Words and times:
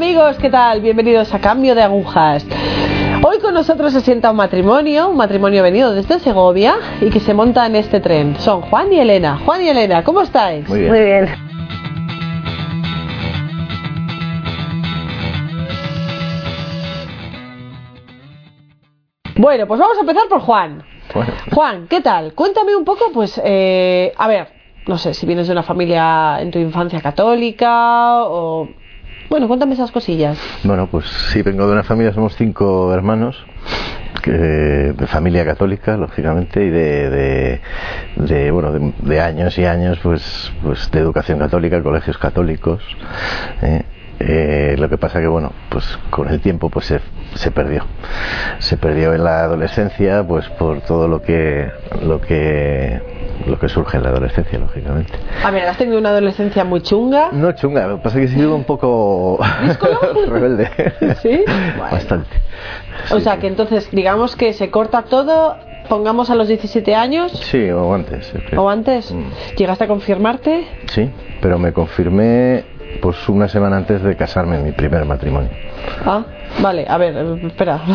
amigos, 0.00 0.38
¿qué 0.38 0.48
tal? 0.48 0.80
Bienvenidos 0.80 1.34
a 1.34 1.40
Cambio 1.40 1.74
de 1.74 1.82
Agujas. 1.82 2.46
Hoy 3.22 3.38
con 3.38 3.52
nosotros 3.52 3.92
se 3.92 4.00
sienta 4.00 4.30
un 4.30 4.36
matrimonio, 4.38 5.10
un 5.10 5.16
matrimonio 5.18 5.62
venido 5.62 5.92
desde 5.92 6.18
Segovia 6.20 6.76
y 7.02 7.10
que 7.10 7.20
se 7.20 7.34
monta 7.34 7.66
en 7.66 7.76
este 7.76 8.00
tren. 8.00 8.34
Son 8.38 8.62
Juan 8.62 8.90
y 8.94 8.98
Elena. 8.98 9.38
Juan 9.44 9.62
y 9.62 9.68
Elena, 9.68 10.02
¿cómo 10.02 10.22
estáis? 10.22 10.66
Muy 10.70 10.78
bien. 10.78 10.90
Muy 10.90 11.00
bien. 11.00 11.28
Bueno, 19.36 19.66
pues 19.66 19.80
vamos 19.80 19.98
a 19.98 20.00
empezar 20.00 20.22
por 20.30 20.40
Juan. 20.40 20.82
Bueno, 21.12 21.32
Juan, 21.52 21.86
¿qué 21.88 22.00
tal? 22.00 22.32
Cuéntame 22.32 22.74
un 22.74 22.86
poco, 22.86 23.10
pues, 23.12 23.38
eh, 23.44 24.14
a 24.16 24.26
ver, 24.28 24.48
no 24.86 24.96
sé, 24.96 25.12
si 25.12 25.26
vienes 25.26 25.46
de 25.46 25.52
una 25.52 25.62
familia 25.62 26.38
en 26.40 26.50
tu 26.50 26.58
infancia 26.58 27.02
católica 27.02 28.24
o... 28.24 28.66
Bueno, 29.30 29.46
cuéntame 29.46 29.74
esas 29.74 29.92
cosillas. 29.92 30.36
bueno, 30.64 30.88
pues 30.90 31.06
sí, 31.32 31.40
vengo 31.42 31.64
de 31.66 31.72
una 31.72 31.84
familia, 31.84 32.12
somos 32.12 32.34
cinco 32.34 32.92
hermanos, 32.92 33.46
que- 34.22 34.32
de 34.32 35.06
familia 35.06 35.44
católica, 35.44 35.96
lógicamente, 35.96 36.64
y 36.64 36.68
de, 36.68 37.60
de, 38.16 38.50
bueno, 38.50 38.72
de, 38.72 38.92
de 38.98 39.20
años 39.20 39.56
y 39.56 39.64
años, 39.64 40.00
pues, 40.02 40.52
pues 40.62 40.90
de 40.90 40.98
educación 40.98 41.38
católica, 41.38 41.80
colegios 41.80 42.18
católicos. 42.18 42.82
¿eh? 43.62 43.84
Eh, 44.22 44.76
lo 44.78 44.90
que 44.90 44.98
pasa 44.98 45.18
que 45.20 45.26
bueno 45.28 45.50
pues 45.70 45.98
con 46.10 46.28
el 46.28 46.40
tiempo 46.40 46.68
pues 46.68 46.84
se, 46.84 47.00
se 47.36 47.50
perdió 47.50 47.84
se 48.58 48.76
perdió 48.76 49.14
en 49.14 49.24
la 49.24 49.44
adolescencia 49.44 50.22
pues 50.28 50.46
por 50.50 50.82
todo 50.82 51.08
lo 51.08 51.22
que 51.22 51.70
lo 52.04 52.20
que 52.20 53.00
lo 53.46 53.58
que 53.58 53.70
surge 53.70 53.96
en 53.96 54.02
la 54.02 54.10
adolescencia 54.10 54.58
lógicamente 54.58 55.14
A 55.42 55.50
ver, 55.50 55.66
has 55.66 55.78
tenido 55.78 55.98
una 55.98 56.10
adolescencia 56.10 56.62
muy 56.64 56.82
chunga. 56.82 57.30
No 57.32 57.52
chunga, 57.52 57.86
lo 57.86 57.96
que 57.96 58.02
pasa 58.02 58.20
es 58.20 58.26
que 58.28 58.32
he 58.34 58.36
sido 58.36 58.54
un 58.54 58.64
poco 58.64 59.38
rebelde. 60.28 60.68
¿Sí? 61.22 61.42
Bueno. 61.46 61.82
Bastante. 61.90 62.36
O 63.10 63.16
Sí, 63.16 63.22
sea, 63.22 63.34
sí. 63.36 63.40
que 63.40 63.46
entonces, 63.46 63.88
digamos 63.92 64.36
que 64.36 64.52
se 64.52 64.70
corta 64.70 65.04
todo, 65.04 65.56
pongamos 65.88 66.28
a 66.28 66.34
los 66.34 66.48
17 66.48 66.94
años 66.94 67.32
Sí, 67.32 67.70
o 67.70 67.94
antes. 67.94 68.30
o 68.54 68.68
antes. 68.68 69.10
Mm. 69.10 69.56
¿Llegaste 69.56 69.84
a 69.84 69.88
confirmarte? 69.88 70.66
Sí, 70.88 71.10
pero 71.40 71.58
me 71.58 71.72
confirmé 71.72 72.64
pues 73.02 73.28
una 73.28 73.48
semana 73.48 73.76
antes 73.78 74.02
de 74.02 74.16
casarme 74.16 74.56
en 74.56 74.64
mi 74.64 74.72
primer 74.72 75.04
matrimonio. 75.04 75.50
Ah, 76.04 76.22
vale, 76.62 76.84
a 76.88 76.96
ver, 76.98 77.14
eh, 77.16 77.46
espera. 77.46 77.80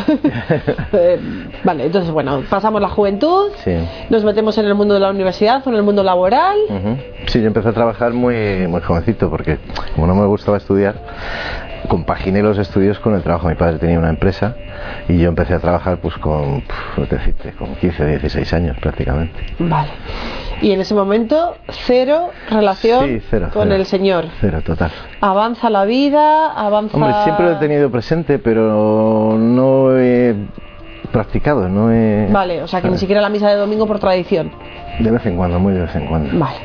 Eh, 0.93 1.19
vale, 1.63 1.85
entonces, 1.85 2.09
bueno, 2.11 2.41
pasamos 2.49 2.81
la 2.81 2.87
juventud, 2.89 3.51
Sí. 3.63 3.75
nos 4.09 4.23
metemos 4.23 4.57
en 4.57 4.65
el 4.65 4.75
mundo 4.75 4.93
de 4.93 4.99
la 5.01 5.09
universidad 5.09 5.61
o 5.65 5.69
en 5.69 5.75
el 5.75 5.83
mundo 5.83 6.03
laboral. 6.03 6.55
Ujú. 6.69 6.97
Sí, 7.27 7.41
yo 7.41 7.47
empecé 7.47 7.69
a 7.69 7.73
trabajar 7.73 8.13
muy, 8.13 8.67
muy 8.67 8.81
jovencito 8.81 9.29
porque 9.29 9.57
como 9.95 10.07
no 10.07 10.15
me 10.15 10.25
gustaba 10.25 10.57
estudiar, 10.57 10.95
compaginé 11.89 12.41
los 12.41 12.57
estudios 12.57 12.97
con 12.99 13.13
el 13.15 13.21
trabajo. 13.23 13.47
Mi 13.49 13.55
padre 13.55 13.77
tenía 13.77 13.99
una 13.99 14.09
empresa 14.09 14.55
y 15.09 15.17
yo 15.19 15.29
empecé 15.29 15.53
a 15.53 15.59
trabajar 15.59 15.97
pues 15.97 16.15
con, 16.17 16.61
pf, 16.61 16.99
no 17.01 17.05
te 17.07 17.17
decirte, 17.17 17.51
con 17.51 17.75
15, 17.75 18.05
16 18.05 18.53
años 18.53 18.77
prácticamente. 18.79 19.39
Vale. 19.59 19.89
Y 20.61 20.71
en 20.71 20.79
ese 20.81 20.93
momento, 20.95 21.55
cero 21.85 22.29
relación 22.49 23.05
Sí, 23.05 23.21
cero, 23.29 23.49
con 23.53 23.63
cero. 23.63 23.75
el 23.75 23.85
Señor. 23.85 24.25
Cero, 24.39 24.61
total. 24.65 24.91
Avanza 25.21 25.69
la 25.69 25.85
vida, 25.85 26.51
avanza. 26.53 26.95
Hombre, 26.95 27.13
siempre 27.23 27.45
lo 27.45 27.51
he 27.53 27.55
tenido 27.55 27.89
presente, 27.91 28.39
pero 28.39 29.35
no 29.37 29.97
he 29.97 30.33
practicado, 31.11 31.67
no 31.69 31.91
he... 31.91 32.27
Vale, 32.31 32.63
o 32.63 32.67
sea 32.67 32.81
que 32.81 32.87
ni 32.87 32.91
¿sabes? 32.91 33.01
siquiera 33.01 33.21
la 33.21 33.29
misa 33.29 33.49
de 33.49 33.55
domingo 33.55 33.85
por 33.85 33.99
tradición. 33.99 34.51
De 34.99 35.11
vez 35.11 35.25
en 35.25 35.35
cuando, 35.37 35.59
muy 35.59 35.73
de 35.73 35.81
vez 35.81 35.95
en 35.95 36.07
cuando. 36.07 36.37
Vale, 36.39 36.57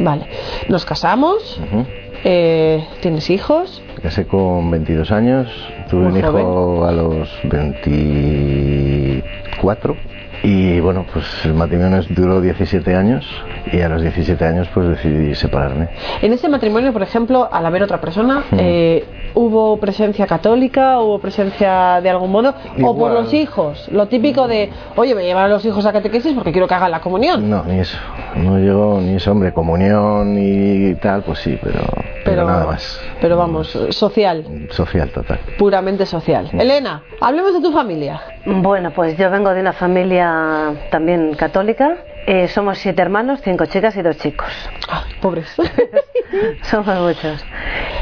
vale. 0.00 0.26
Nos 0.68 0.84
casamos, 0.84 1.60
Ujú. 1.72 1.84
eh, 2.24 2.86
tienes 3.00 3.28
hijos. 3.30 3.82
Me 3.96 4.02
casé 4.02 4.26
con 4.26 4.70
22 4.70 5.10
años, 5.10 5.48
tuve 5.90 6.02
Muy 6.08 6.12
un 6.12 6.18
hijo 6.18 6.84
a 6.86 6.92
los 6.92 7.28
24 7.44 9.96
y 10.42 10.80
bueno, 10.80 11.04
pues 11.12 11.26
el 11.44 11.54
matrimonio 11.54 12.02
duró 12.10 12.40
17 12.40 12.94
años 12.94 13.26
y 13.72 13.80
a 13.80 13.88
los 13.88 14.02
17 14.02 14.44
años 14.44 14.68
pues 14.72 14.88
decidí 14.88 15.34
separarme. 15.34 15.88
En 16.22 16.32
ese 16.32 16.48
matrimonio, 16.48 16.92
por 16.92 17.02
ejemplo, 17.02 17.48
al 17.50 17.66
haber 17.66 17.82
otra 17.82 18.00
persona, 18.00 18.44
eh, 18.52 19.04
¿hubo 19.34 19.78
presencia 19.78 20.26
católica? 20.26 21.00
¿Hubo 21.00 21.18
presencia 21.18 22.00
de 22.00 22.10
algún 22.10 22.30
modo? 22.30 22.54
¿O 22.82 22.96
por 22.96 23.12
los 23.12 23.32
hijos? 23.32 23.88
Lo 23.90 24.06
típico 24.06 24.46
de, 24.46 24.70
oye, 24.96 25.14
voy 25.14 25.24
a 25.24 25.26
llevar 25.26 25.44
a 25.46 25.48
los 25.48 25.64
hijos 25.64 25.84
a 25.86 25.92
catequesis 25.92 26.32
porque 26.34 26.52
quiero 26.52 26.68
que 26.68 26.74
hagan 26.74 26.90
la 26.90 27.00
comunión. 27.00 27.48
No, 27.48 27.64
ni 27.64 27.80
eso, 27.80 27.98
no 28.36 28.58
llegó 28.58 29.00
ni 29.00 29.16
eso, 29.16 29.32
hombre, 29.32 29.52
comunión 29.52 30.36
y 30.38 30.94
tal, 30.96 31.22
pues 31.22 31.38
sí, 31.40 31.58
pero, 31.62 31.80
pero, 32.24 32.46
nada 32.46 32.66
más. 32.66 33.00
Pero 33.20 33.36
vamos, 33.36 33.68
social, 33.90 34.44
Social 34.70 35.10
total. 35.10 35.38
puramente 35.58 36.06
social. 36.06 36.48
Elena, 36.52 37.02
hablemos 37.20 37.54
de 37.54 37.60
tu 37.60 37.72
familia. 37.72 38.20
Bueno, 38.46 38.90
pues 38.92 39.16
yo 39.16 39.30
vengo 39.30 39.50
de 39.54 39.60
una 39.60 39.72
familia 39.72 40.72
también 40.90 41.34
católica. 41.34 41.96
Eh, 42.26 42.46
somos 42.48 42.78
siete 42.78 43.00
hermanos, 43.00 43.40
cinco 43.42 43.64
chicas 43.66 43.96
y 43.96 44.02
dos 44.02 44.18
chicos. 44.18 44.48
Ay, 44.88 45.14
pobres. 45.22 45.48
Somos 46.62 46.98
muchos. 47.00 47.42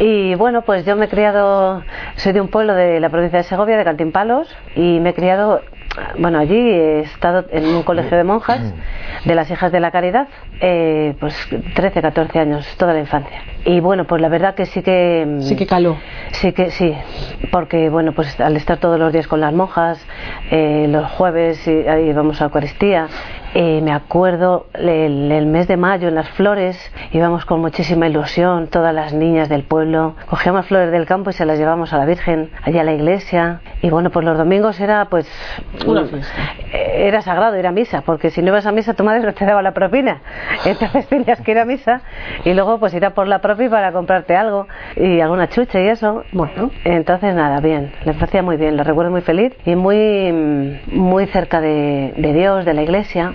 Y 0.01 0.35
bueno, 0.35 0.63
pues 0.63 0.85
yo 0.85 0.97
me 0.97 1.05
he 1.05 1.09
criado, 1.09 1.83
soy 2.17 2.33
de 2.33 2.41
un 2.41 2.49
pueblo 2.49 2.75
de 2.75 2.99
la 2.99 3.09
provincia 3.09 3.39
de 3.39 3.45
Segovia, 3.45 3.77
de 3.77 3.85
Cantimpalos, 3.85 4.49
y 4.75 4.99
me 4.99 5.11
he 5.11 5.15
criado, 5.15 5.63
bueno, 6.19 6.39
allí 6.39 6.57
he 6.57 7.01
estado 7.01 7.45
en 7.51 7.67
un 7.67 7.83
colegio 7.83 8.17
de 8.17 8.25
monjas 8.25 8.61
de 9.25 9.35
las 9.35 9.51
hijas 9.51 9.73
de 9.73 9.81
la 9.81 9.91
caridad, 9.91 10.29
eh, 10.61 11.15
pues 11.19 11.35
13, 11.75 12.03
14 12.03 12.39
años, 12.39 12.67
toda 12.77 12.93
la 12.93 13.01
infancia. 13.01 13.41
Y 13.65 13.81
bueno, 13.81 14.05
pues 14.05 14.21
la 14.21 14.29
verdad 14.29 14.55
que 14.55 14.67
sí 14.67 14.83
que... 14.83 15.39
sí 15.41 15.57
que 15.57 15.67
caló. 15.67 15.97
Sí 16.33 16.53
que 16.53 16.71
sí, 16.71 16.95
porque 17.51 17.89
bueno, 17.89 18.13
pues 18.13 18.39
al 18.41 18.57
estar 18.57 18.79
todos 18.79 18.99
los 18.99 19.13
días 19.13 19.27
con 19.27 19.41
las 19.41 19.53
monjas, 19.53 20.05
eh, 20.51 20.87
los 20.89 21.11
jueves 21.13 21.69
vamos 22.15 22.41
a 22.41 22.45
Eucaristía, 22.45 23.09
eh, 23.55 23.81
me 23.83 23.93
acuerdo 23.93 24.67
el, 24.75 25.33
el 25.33 25.47
mes 25.47 25.67
de 25.67 25.77
mayo 25.77 26.09
en 26.09 26.15
las 26.15 26.29
flores, 26.31 26.79
íbamos 27.17 27.45
con 27.47 27.61
muchísima 27.61 28.07
ilusión, 28.09 28.69
todas 28.69 28.95
las 28.95 29.13
niñas 29.13 29.49
del 29.49 29.63
pueblo, 29.65 30.15
cogíamos 30.29 30.67
flores 30.67 30.91
del 30.93 31.07
campo 31.07 31.31
y 31.31 31.33
se 31.33 31.45
las 31.47 31.59
llevábamos 31.59 31.93
a 31.93 31.99
la 31.99 32.05
Virgen, 32.05 32.51
allá 32.63 32.83
a 32.83 32.85
la 32.85 32.93
iglesia, 32.93 33.61
y 33.83 33.91
bueno, 33.91 34.11
pues 34.11 34.25
los 34.25 34.37
domingos 34.37 34.79
era 34.81 35.07
pues 35.07 35.27
Una 35.87 36.05
fiesta. 36.05 36.33
eh, 36.73 37.07
era 37.09 37.23
sagrado 37.23 37.59
ir 37.59 37.67
a 37.67 37.73
misa, 37.73 38.03
porque 38.03 38.31
si 38.31 38.43
no 38.43 38.49
ibas 38.49 38.67
a 38.67 38.73
misa 38.73 38.95
tu 38.95 39.05
madre 39.05 39.21
no 39.21 39.33
te 39.35 39.45
daba 39.45 39.63
la 39.63 39.73
propina. 39.73 40.21
Entonces 40.65 41.07
tenías 41.09 41.41
que 41.41 41.51
ir 41.53 41.59
a 41.59 41.65
misa 41.65 42.03
y 42.45 42.53
luego 42.55 42.79
pues 42.79 42.93
ir 42.95 43.05
a 43.05 43.11
por 43.11 43.27
la 43.27 43.41
propia 43.41 43.71
para 43.71 43.93
comprarte 43.93 44.37
algo 44.37 44.67
y 44.97 45.21
alguna 45.21 45.49
chucha 45.49 45.81
y 45.81 45.89
eso. 45.89 46.23
Bueno, 46.33 46.71
entonces 46.85 47.35
nada, 47.35 47.61
bien, 47.61 47.93
le 48.05 48.13
parecía 48.15 48.43
muy 48.43 48.57
bien, 48.57 48.77
lo 48.77 48.85
recuerdo 48.85 49.11
muy 49.11 49.23
feliz 49.23 49.53
y 49.65 49.75
muy, 49.75 50.81
muy 50.93 51.27
cerca 51.27 51.61
de, 51.61 52.13
de 52.17 52.33
Dios, 52.33 52.65
de 52.65 52.75
la 52.75 52.83
iglesia. 52.83 53.35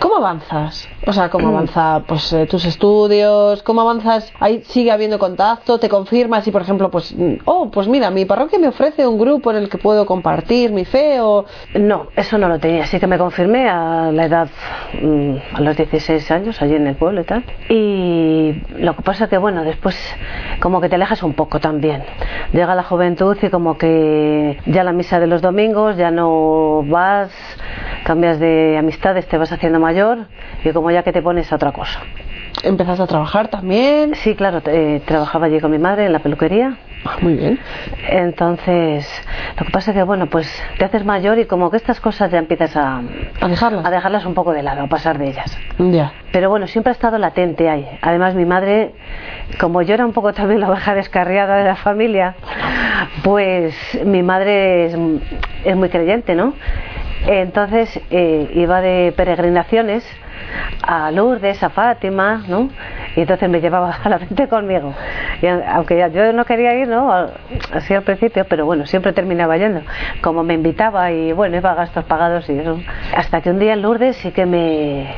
¿Cómo 0.00 0.16
avanzas? 0.16 0.88
O 1.06 1.12
sea, 1.12 1.28
¿cómo 1.28 1.48
avanza 1.48 2.02
pues 2.08 2.32
eh, 2.32 2.46
tus 2.46 2.64
estudios? 2.64 3.62
¿Cómo 3.62 3.82
avanzas? 3.82 4.32
Ahí 4.40 4.62
sigue 4.64 4.90
habiendo 4.90 5.18
contacto, 5.18 5.78
te 5.78 5.90
confirmas 5.90 6.48
y 6.48 6.50
por 6.50 6.62
ejemplo, 6.62 6.90
pues 6.90 7.14
mm, 7.14 7.40
oh, 7.44 7.70
pues 7.70 7.86
mira, 7.86 8.10
mi 8.10 8.24
parroquia 8.24 8.58
me 8.58 8.68
ofrece 8.68 9.06
un 9.06 9.18
grupo 9.18 9.50
en 9.50 9.58
el 9.58 9.68
que 9.68 9.76
puedo 9.76 10.06
compartir 10.06 10.72
mi 10.72 10.86
fe 10.86 11.20
o 11.20 11.44
No, 11.74 12.06
eso 12.16 12.38
no 12.38 12.48
lo 12.48 12.58
tenía. 12.58 12.86
Sí 12.86 12.98
que 12.98 13.06
me 13.06 13.18
confirmé 13.18 13.68
a 13.68 14.10
la 14.10 14.24
edad, 14.24 14.48
mm, 15.02 15.34
a 15.56 15.60
los 15.60 15.76
16 15.76 16.30
años, 16.30 16.62
allí 16.62 16.76
en 16.76 16.86
el 16.86 16.96
pueblo 16.96 17.20
y 17.20 17.24
tal. 17.24 17.44
Y 17.68 18.62
lo 18.78 18.96
que 18.96 19.02
pasa 19.02 19.28
que, 19.28 19.36
bueno, 19.36 19.64
después 19.64 19.96
como 20.60 20.80
que 20.80 20.88
te 20.88 20.94
alejas 20.94 21.22
un 21.22 21.34
poco 21.34 21.60
también. 21.60 22.04
Llega 22.54 22.74
la 22.74 22.84
juventud 22.84 23.36
y 23.42 23.50
como 23.50 23.76
que 23.76 24.58
ya 24.64 24.82
la 24.82 24.92
misa 24.92 25.20
de 25.20 25.26
los 25.26 25.42
domingos, 25.42 25.98
ya 25.98 26.10
no 26.10 26.84
vas, 26.86 27.30
cambias 28.04 28.38
de 28.40 28.76
amistades, 28.78 29.26
te 29.26 29.36
vas 29.38 29.52
haciendo 29.52 29.78
mayor 29.80 30.26
y 30.64 30.70
como 30.70 30.90
ya 30.90 31.02
que 31.02 31.12
te 31.12 31.22
pones 31.22 31.50
a 31.52 31.56
otra 31.56 31.72
cosa. 31.72 32.00
empezaste 32.62 33.02
a 33.02 33.06
trabajar 33.06 33.48
también. 33.48 34.14
Sí, 34.16 34.34
claro, 34.34 34.60
eh, 34.66 35.00
trabajaba 35.06 35.46
allí 35.46 35.60
con 35.60 35.70
mi 35.70 35.78
madre 35.78 36.06
en 36.06 36.12
la 36.12 36.18
peluquería. 36.20 36.76
Ah, 37.04 37.16
Muy 37.22 37.32
bien. 37.34 37.58
Entonces, 38.10 39.08
lo 39.58 39.64
que 39.64 39.72
pasa 39.72 39.94
que, 39.94 40.02
bueno, 40.02 40.26
pues 40.26 40.46
te 40.78 40.84
haces 40.84 41.02
mayor 41.04 41.38
y 41.38 41.46
como 41.46 41.70
que 41.70 41.78
estas 41.78 41.98
cosas 41.98 42.30
ya 42.30 42.38
empiezas 42.38 42.76
a, 42.76 43.00
A 43.40 43.48
dejarlas. 43.48 43.86
a 43.86 43.90
dejarlas 43.90 44.26
un 44.26 44.34
poco 44.34 44.52
de 44.52 44.62
lado, 44.62 44.82
a 44.82 44.86
pasar 44.86 45.16
de 45.16 45.28
ellas. 45.28 45.56
Ya. 45.78 46.12
Pero 46.30 46.50
bueno, 46.50 46.66
siempre 46.66 46.90
ha 46.90 46.92
estado 46.92 47.16
latente 47.16 47.70
ahí. 47.70 47.88
Además, 48.02 48.34
mi 48.34 48.44
madre, 48.44 48.92
como 49.58 49.80
yo 49.80 49.94
era 49.94 50.04
un 50.04 50.12
poco 50.12 50.34
también 50.34 50.60
la 50.60 50.68
oveja 50.68 50.94
descarriada 50.94 51.56
de 51.56 51.64
la 51.64 51.76
familia, 51.76 52.34
pues 53.22 53.74
mi 54.04 54.22
madre 54.22 54.86
es, 54.86 54.96
es 55.64 55.76
muy 55.76 55.88
creyente, 55.88 56.34
¿no? 56.34 56.52
Entonces 57.26 58.00
eh, 58.10 58.50
iba 58.54 58.80
de 58.80 59.12
peregrinaciones 59.16 60.04
a 60.82 61.10
Lourdes, 61.10 61.62
a 61.62 61.68
Fátima, 61.70 62.42
¿no? 62.48 62.70
Y 63.16 63.20
entonces 63.20 63.48
me 63.48 63.60
llevaba 63.60 63.98
a 64.04 64.08
la 64.08 64.18
mente 64.18 64.48
conmigo. 64.48 64.94
Y 65.42 65.46
aunque 65.46 65.98
ya- 65.98 66.08
yo 66.08 66.32
no 66.32 66.44
quería 66.44 66.74
ir, 66.74 66.88
¿no? 66.88 67.12
Así 67.72 67.94
al 67.94 68.02
principio, 68.02 68.46
pero 68.48 68.64
bueno, 68.66 68.86
siempre 68.86 69.12
terminaba 69.12 69.56
yendo. 69.58 69.82
Como 70.22 70.42
me 70.42 70.54
invitaba 70.54 71.10
y 71.12 71.32
bueno, 71.32 71.56
iba 71.56 71.72
a 71.72 71.74
gastos 71.74 72.04
pagados 72.04 72.48
y 72.48 72.58
eso. 72.58 72.80
Hasta 73.16 73.40
que 73.42 73.50
un 73.50 73.58
día 73.58 73.74
en 73.74 73.82
Lourdes 73.82 74.16
sí 74.16 74.30
que 74.32 74.46
me, 74.46 75.14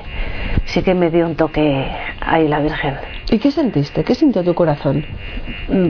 sí 0.65 0.83
que 0.83 0.95
me 0.95 1.11
dio 1.11 1.27
un 1.27 1.37
toque 1.37 1.87
ahí 2.21 2.49
la 2.49 2.59
Virgen. 2.61 2.97
¿Y 3.31 3.39
qué 3.39 3.51
sentiste? 3.51 4.03
¿Qué 4.05 4.15
sintió 4.15 4.43
tu 4.43 4.55
corazón? 4.55 5.07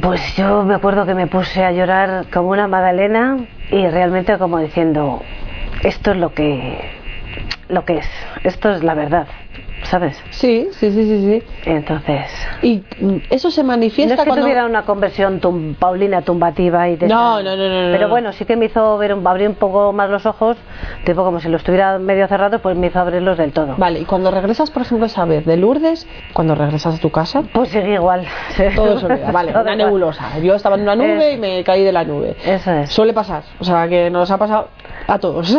Pues 0.02 0.36
yo 0.36 0.62
me 0.62 0.74
acuerdo 0.74 1.06
que 1.06 1.14
me 1.14 1.26
puse 1.26 1.64
a 1.64 1.72
llorar 1.72 2.26
como 2.32 2.50
una 2.50 2.68
magdalena 2.68 3.38
y 3.70 3.86
realmente 3.88 4.36
como 4.38 4.58
diciendo, 4.58 5.22
esto 5.82 6.10
es 6.12 6.16
lo 6.16 6.32
que, 6.32 6.78
lo 7.68 7.84
que 7.84 7.98
es, 7.98 8.08
esto 8.44 8.70
es 8.70 8.82
la 8.82 8.94
verdad. 8.94 9.26
¿sabes? 9.84 10.16
Sí, 10.30 10.68
sí, 10.78 10.92
sí, 10.92 11.04
sí, 11.04 11.20
sí. 11.42 11.42
Entonces. 11.68 12.30
¿Y 12.62 12.84
mm, 13.00 13.16
eso 13.30 13.50
se 13.50 13.64
manifiesta 13.64 14.14
no 14.14 14.20
es 14.20 14.24
que 14.24 14.28
cuando... 14.28 14.44
tuviera 14.44 14.64
una 14.64 14.82
conversión 14.84 15.40
tum, 15.40 15.74
paulina 15.74 16.22
tumbativa 16.22 16.88
y 16.88 16.94
de 16.96 17.08
No, 17.08 17.40
esa- 17.40 17.50
no, 17.50 17.56
no, 17.56 17.68
no, 17.68 17.86
no, 17.86 17.92
Pero 17.92 18.04
no. 18.04 18.08
bueno, 18.10 18.32
sí 18.32 18.44
que 18.44 18.54
me 18.54 18.66
hizo 18.66 18.96
ver 18.96 19.12
un, 19.12 19.26
abrir 19.26 19.48
un 19.48 19.56
poco 19.56 19.92
más 19.92 20.08
los 20.08 20.24
ojos, 20.24 20.56
tipo 21.04 21.24
como 21.24 21.40
si 21.40 21.48
los 21.48 21.64
tuviera 21.64 21.98
medio 21.98 22.28
cerrados, 22.28 22.60
pues 22.60 22.76
me 22.76 22.86
hizo 22.86 23.00
abrirlos 23.00 23.36
del 23.36 23.52
todo. 23.52 23.74
Vale, 23.76 23.98
y 23.98 24.04
cuando 24.04 24.30
regresas, 24.30 24.70
por 24.70 24.82
ejemplo, 24.82 25.06
esa 25.06 25.24
vez 25.24 25.44
de 25.44 25.56
Lourdes, 25.56 26.06
cuando 26.32 26.54
regresas 26.54 26.94
a 26.94 27.00
tu 27.00 27.10
casa, 27.10 27.42
Pues 27.52 27.70
sigue 27.70 27.94
igual. 27.94 28.24
todo 28.76 29.00
se 29.00 29.06
olvida. 29.06 29.32
Vale, 29.32 29.50
Todo 29.52 29.62
una 29.62 29.72
igual. 29.72 29.78
nebulosa. 29.78 30.38
Yo 30.38 30.54
estaba 30.54 30.76
en 30.76 30.82
una 30.82 30.94
nube 30.94 31.26
Eso. 31.32 31.36
y 31.36 31.40
me 31.40 31.64
caí 31.64 31.82
de 31.82 31.90
la 31.92 32.04
nube. 32.04 32.36
Eso 32.46 32.70
es. 32.70 32.90
Suele 32.92 33.12
pasar, 33.12 33.42
o 33.58 33.64
sea 33.64 33.88
que 33.88 34.10
nos 34.10 34.30
ha 34.30 34.38
pasado 34.38 34.68
a 35.06 35.18
todos. 35.18 35.56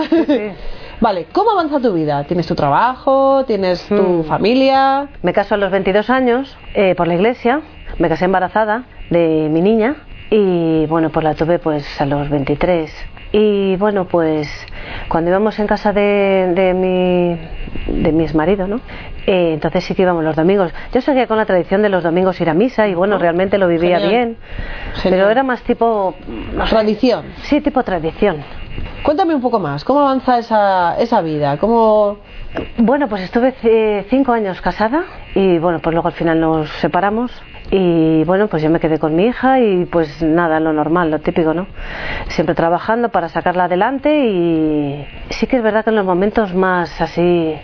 vale, 1.01 1.27
¿cómo 1.31 1.51
avanza 1.51 1.79
tu 1.79 1.93
vida? 1.93 2.23
¿Tienes 2.25 2.47
tu 2.47 2.55
trabajo? 2.55 3.43
¿Tienes 3.45 3.83
tu 3.87 3.95
Hmm. 3.95 4.23
familia? 4.25 5.07
Me 5.21 5.33
caso 5.33 5.55
a 5.55 5.57
los 5.57 5.71
22 5.71 6.09
años 6.09 6.57
eh, 6.73 6.95
por 6.95 7.07
la 7.07 7.15
iglesia, 7.15 7.61
me 7.99 8.09
casé 8.09 8.25
embarazada 8.25 8.83
de 9.09 9.47
mi 9.51 9.61
niña 9.61 9.95
y 10.29 10.85
bueno, 10.87 11.09
pues 11.09 11.23
la 11.23 11.35
tuve 11.35 11.59
pues 11.59 11.99
a 12.01 12.05
los 12.05 12.29
23. 12.29 12.91
Y 13.35 13.75
bueno, 13.77 14.05
pues 14.05 14.47
cuando 15.07 15.31
íbamos 15.31 15.57
en 15.57 15.65
casa 15.65 15.91
de, 15.91 16.51
de 16.55 16.73
mi 16.75 18.01
de 18.03 18.11
mi 18.11 18.23
exmarido, 18.23 18.67
¿no? 18.67 18.79
Eh, 19.25 19.53
entonces 19.53 19.83
sí 19.83 19.95
que 19.95 20.03
íbamos 20.03 20.23
los 20.23 20.35
domingos. 20.35 20.71
Yo 20.93 21.01
seguía 21.01 21.25
con 21.27 21.37
la 21.37 21.45
tradición 21.45 21.81
de 21.81 21.89
los 21.89 22.03
domingos 22.03 22.39
ir 22.41 22.49
a 22.49 22.53
misa 22.53 22.87
y 22.87 22.93
bueno, 22.93 23.17
realmente 23.17 23.57
lo 23.57 23.67
vivía 23.67 23.99
Genial. 23.99 24.09
bien. 24.09 24.37
Genial. 24.95 25.19
Pero 25.19 25.29
era 25.31 25.41
más 25.43 25.63
tipo... 25.63 26.13
no 26.53 26.65
sé, 26.67 26.75
Tradición. 26.75 27.25
Sí, 27.43 27.59
tipo 27.61 27.81
tradición. 27.83 28.37
Cuéntame 29.03 29.35
un 29.35 29.41
poco 29.41 29.59
más, 29.59 29.83
¿cómo 29.83 29.99
avanza 29.99 30.39
esa, 30.39 30.97
esa 30.97 31.21
vida? 31.21 31.57
¿Cómo... 31.57 32.17
Bueno, 32.77 33.09
pues 33.09 33.23
estuve 33.23 33.53
eh, 33.63 34.05
cinco 34.09 34.31
años 34.31 34.61
casada 34.61 35.03
y 35.35 35.57
bueno, 35.57 35.79
pues 35.79 35.93
luego 35.93 36.07
al 36.07 36.13
final 36.13 36.39
nos 36.39 36.69
separamos 36.79 37.31
y 37.71 38.23
bueno, 38.25 38.47
pues 38.47 38.61
yo 38.61 38.69
me 38.69 38.79
quedé 38.79 38.99
con 38.99 39.15
mi 39.15 39.25
hija 39.25 39.59
y 39.59 39.85
pues 39.85 40.21
nada, 40.21 40.59
lo 40.59 40.71
normal, 40.73 41.09
lo 41.09 41.19
típico, 41.19 41.53
¿no? 41.53 41.67
Siempre 42.27 42.53
trabajando 42.55 43.09
para 43.09 43.29
sacarla 43.29 43.65
adelante 43.65 44.25
y 44.27 45.05
sí 45.31 45.47
que 45.47 45.57
es 45.57 45.63
verdad 45.63 45.83
que 45.83 45.89
en 45.89 45.95
los 45.95 46.05
momentos 46.05 46.53
más 46.53 47.01
así, 47.01 47.55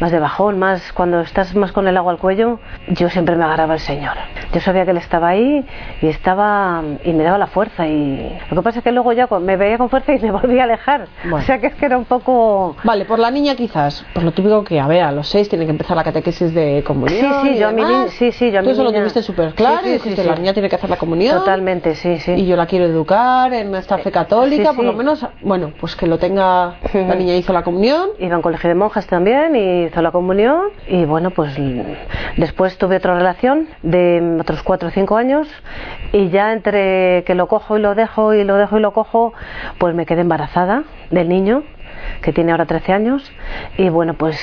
más 0.00 0.10
de 0.10 0.18
bajón, 0.18 0.58
más 0.58 0.92
cuando 0.92 1.20
estás 1.20 1.54
más 1.54 1.72
con 1.72 1.86
el 1.88 1.96
agua 1.96 2.12
al 2.12 2.18
cuello, 2.18 2.58
yo 2.88 3.08
siempre 3.08 3.36
me 3.36 3.44
agarraba 3.44 3.74
al 3.74 3.80
Señor. 3.80 4.14
Yo 4.52 4.60
sabía 4.60 4.84
que 4.84 4.90
Él 4.90 4.96
estaba 4.96 5.28
ahí 5.28 5.64
y 6.02 6.06
estaba 6.08 6.82
y 7.04 7.12
me 7.12 7.22
daba 7.24 7.38
la 7.38 7.46
fuerza 7.46 7.86
y 7.86 8.38
lo 8.50 8.56
que 8.56 8.62
pasa 8.62 8.78
es 8.78 8.84
que 8.84 8.92
luego 8.92 9.12
ya 9.12 9.26
me 9.40 9.56
veía 9.56 9.78
con 9.78 9.88
fuerza 9.88 10.12
y 10.14 10.18
me 10.18 10.30
volvía 10.32 10.62
a 10.62 10.64
alejar. 10.64 11.06
Bueno. 11.22 11.36
O 11.36 11.40
sea 11.42 11.58
que 11.60 11.68
es 11.68 11.74
que 11.74 11.86
era 11.86 11.96
un 11.96 12.04
poco... 12.04 12.76
Vale, 12.84 13.04
por 13.04 13.18
la 13.18 13.30
niña 13.30 13.54
quizás, 13.54 14.04
pues 14.12 14.24
lo 14.24 14.32
típico 14.32 14.64
que, 14.64 14.80
a 14.80 14.86
ver, 14.86 15.02
a 15.02 15.12
los 15.12 15.28
seis 15.28 15.48
tiene 15.48 15.64
que 15.64 15.70
empezar 15.72 15.96
la 15.96 16.04
catequesis 16.04 16.52
de 16.54 16.82
comunión. 16.86 17.20
Sí, 17.20 17.48
sí, 17.48 17.48
y 17.56 17.58
yo 17.58 17.68
a 17.68 17.72
mi 17.72 17.82
demás. 17.84 18.10
sí, 18.12 18.32
sí, 18.32 18.50
yo 18.50 18.58
a 18.58 18.62
Tú 18.62 18.66
mi 18.68 18.72
eso 18.72 18.82
lo 18.82 18.90
niña- 18.90 19.02
tuviste 19.02 19.22
súper 19.22 19.54
claro 19.54 19.78
sí, 19.82 19.88
y 19.88 19.92
sí, 19.92 19.94
dijiste, 19.94 20.22
sí. 20.22 20.28
la 20.28 20.34
niña 20.34 20.52
tiene 20.52 20.68
que 20.68 20.76
hacer 20.76 20.90
la 20.90 20.96
comunión. 20.96 21.38
Totalmente, 21.38 21.94
sí, 21.94 22.18
sí. 22.18 22.32
Y 22.32 22.46
yo 22.46 22.56
la 22.56 22.66
quiero 22.66 22.84
educar 22.84 23.52
en 23.52 23.70
nuestra 23.70 23.98
fe 23.98 24.10
católica, 24.10 24.70
Sí, 24.70 24.76
por 24.76 24.84
lo 24.84 24.92
menos, 24.92 25.26
bueno, 25.42 25.72
pues 25.80 25.96
que 25.96 26.06
lo 26.06 26.18
tenga, 26.18 26.74
la 26.92 27.14
niña 27.16 27.34
hizo 27.34 27.52
la 27.52 27.62
comunión. 27.62 28.08
Iba 28.18 28.34
a 28.34 28.36
un 28.38 28.42
colegio 28.42 28.68
de 28.68 28.74
monjas 28.74 29.06
también 29.06 29.54
y 29.56 29.83
hizo 29.84 30.02
la 30.02 30.10
comunión 30.10 30.68
y 30.86 31.04
bueno, 31.04 31.30
pues 31.30 31.56
después 32.36 32.78
tuve 32.78 32.96
otra 32.96 33.14
relación 33.14 33.68
de 33.82 34.38
otros 34.40 34.62
cuatro 34.62 34.88
o 34.88 34.90
cinco 34.90 35.16
años 35.16 35.48
y 36.12 36.28
ya 36.28 36.52
entre 36.52 37.24
que 37.24 37.34
lo 37.34 37.48
cojo 37.48 37.78
y 37.78 37.80
lo 37.80 37.94
dejo 37.94 38.34
y 38.34 38.44
lo 38.44 38.56
dejo 38.56 38.78
y 38.78 38.80
lo 38.80 38.92
cojo, 38.92 39.32
pues 39.78 39.94
me 39.94 40.06
quedé 40.06 40.22
embarazada 40.22 40.84
del 41.10 41.28
niño 41.28 41.62
que 42.22 42.32
tiene 42.32 42.52
ahora 42.52 42.66
13 42.66 42.92
años. 42.92 43.32
Y 43.76 43.88
bueno, 43.88 44.14
pues 44.14 44.38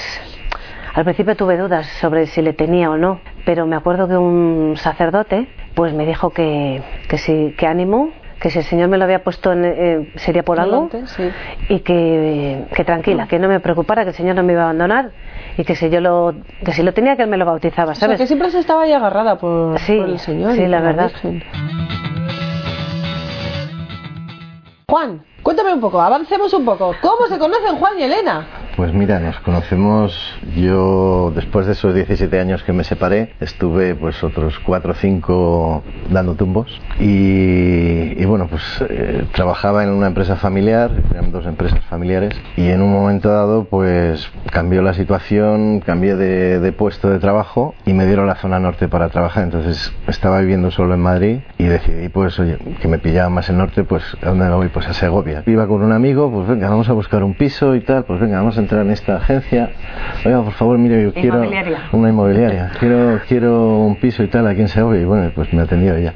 al 0.93 1.03
principio 1.03 1.35
tuve 1.35 1.57
dudas 1.57 1.87
sobre 1.99 2.27
si 2.27 2.41
le 2.41 2.53
tenía 2.53 2.89
o 2.89 2.97
no, 2.97 3.21
pero 3.45 3.65
me 3.65 3.75
acuerdo 3.75 4.07
que 4.07 4.17
un 4.17 4.75
sacerdote 4.77 5.47
pues 5.73 5.93
me 5.93 6.05
dijo 6.05 6.31
que, 6.31 6.83
que 7.07 7.17
sí, 7.17 7.55
que 7.57 7.65
ánimo, 7.65 8.11
que 8.41 8.49
si 8.49 8.57
el 8.59 8.65
Señor 8.65 8.89
me 8.89 8.97
lo 8.97 9.03
había 9.03 9.23
puesto 9.23 9.51
en, 9.53 9.63
eh, 9.65 10.11
sería 10.15 10.43
por 10.43 10.59
algo 10.59 10.89
sí. 11.05 11.29
y 11.69 11.79
que, 11.81 12.65
que 12.75 12.83
tranquila, 12.83 13.27
que 13.27 13.37
no 13.37 13.47
me 13.47 13.59
preocupara, 13.59 14.03
que 14.03 14.09
el 14.09 14.15
Señor 14.15 14.35
no 14.35 14.41
me 14.43 14.53
iba 14.53 14.63
a 14.63 14.65
abandonar 14.65 15.11
y 15.57 15.63
que 15.63 15.75
si 15.75 15.89
yo 15.91 16.01
lo, 16.01 16.33
que 16.65 16.73
si 16.73 16.81
lo 16.81 16.91
tenía 16.93 17.15
que 17.15 17.21
él 17.23 17.29
me 17.29 17.37
lo 17.37 17.45
bautizaba, 17.45 17.91
O 17.91 17.95
sea, 17.95 18.07
¿sabes? 18.07 18.17
que 18.19 18.25
siempre 18.27 18.49
se 18.49 18.59
estaba 18.59 18.81
ahí 18.83 18.93
agarrada 18.93 19.37
por, 19.37 19.77
Sí, 19.79 19.95
por 19.97 20.09
el 20.09 20.19
Señor. 20.19 20.53
sí, 20.53 20.61
y 20.63 20.67
la 20.67 20.81
verdad. 20.81 21.07
Virgen. 21.11 21.43
Juan, 24.89 25.23
cuéntame 25.41 25.73
un 25.73 25.79
poco, 25.79 26.01
avancemos 26.01 26.53
un 26.53 26.65
poco. 26.65 26.93
¿Cómo 27.01 27.27
se 27.27 27.37
conocen 27.37 27.75
Juan 27.77 27.99
y 27.99 28.03
Elena? 28.03 28.45
Pues 28.81 28.93
mira, 28.95 29.19
nos 29.19 29.39
conocemos, 29.41 30.11
yo 30.55 31.31
después 31.35 31.67
de 31.67 31.73
esos 31.73 31.93
17 31.93 32.39
años 32.39 32.63
que 32.63 32.73
me 32.73 32.83
separé, 32.83 33.31
estuve 33.39 33.93
pues 33.93 34.23
otros 34.23 34.57
4 34.57 34.93
o 34.93 34.95
5 34.95 35.83
dando 36.09 36.33
tumbos 36.33 36.81
y, 36.99 38.19
y 38.19 38.25
bueno, 38.25 38.47
pues 38.47 38.63
eh, 38.89 39.25
trabajaba 39.35 39.83
en 39.83 39.91
una 39.91 40.07
empresa 40.07 40.35
familiar, 40.35 40.89
eran 41.11 41.31
dos 41.31 41.45
empresas 41.45 41.79
familiares 41.91 42.33
y 42.57 42.69
en 42.69 42.81
un 42.81 42.91
momento 42.91 43.29
dado 43.29 43.65
pues 43.65 44.31
cambió 44.51 44.81
la 44.81 44.95
situación, 44.95 45.81
cambié 45.81 46.15
de, 46.15 46.59
de 46.59 46.71
puesto 46.71 47.11
de 47.11 47.19
trabajo 47.19 47.75
y 47.85 47.93
me 47.93 48.07
dieron 48.07 48.25
la 48.25 48.37
zona 48.37 48.59
norte 48.59 48.87
para 48.87 49.09
trabajar, 49.09 49.43
entonces 49.43 49.93
estaba 50.07 50.39
viviendo 50.39 50.71
solo 50.71 50.95
en 50.95 51.01
Madrid 51.01 51.41
y 51.59 51.65
decidí 51.65 52.09
pues 52.09 52.39
oye, 52.39 52.57
que 52.81 52.87
me 52.87 52.97
pillaba 52.97 53.29
más 53.29 53.47
el 53.51 53.59
norte, 53.59 53.83
pues 53.83 54.03
¿a 54.23 54.29
dónde 54.29 54.45
me 54.45 54.55
voy? 54.55 54.69
Pues 54.69 54.87
a 54.87 54.93
Segovia. 54.93 55.43
Iba 55.45 55.67
con 55.67 55.83
un 55.83 55.91
amigo, 55.91 56.31
pues 56.31 56.47
venga, 56.47 56.67
vamos 56.67 56.89
a 56.89 56.93
buscar 56.93 57.23
un 57.23 57.35
piso 57.35 57.75
y 57.75 57.81
tal, 57.81 58.05
pues 58.05 58.19
venga, 58.19 58.37
vamos 58.37 58.57
a 58.57 58.70
entrar 58.71 58.85
en 58.85 58.91
esta 58.91 59.17
agencia. 59.17 59.69
Oiga, 60.25 60.41
por 60.43 60.53
favor, 60.53 60.77
mire, 60.77 61.03
yo 61.03 61.13
quiero 61.13 61.37
Inmobiliaria. 61.37 61.77
una 61.91 62.09
inmobiliaria. 62.09 62.71
Quiero 62.79 63.19
quiero 63.27 63.79
un 63.79 63.95
piso 63.97 64.23
y 64.23 64.27
tal 64.27 64.47
aquí 64.47 64.61
en 64.61 64.69
Segovia 64.69 65.01
y 65.01 65.05
bueno, 65.05 65.29
pues 65.35 65.51
me 65.53 65.61
atendió 65.61 65.95
ella. 65.95 66.13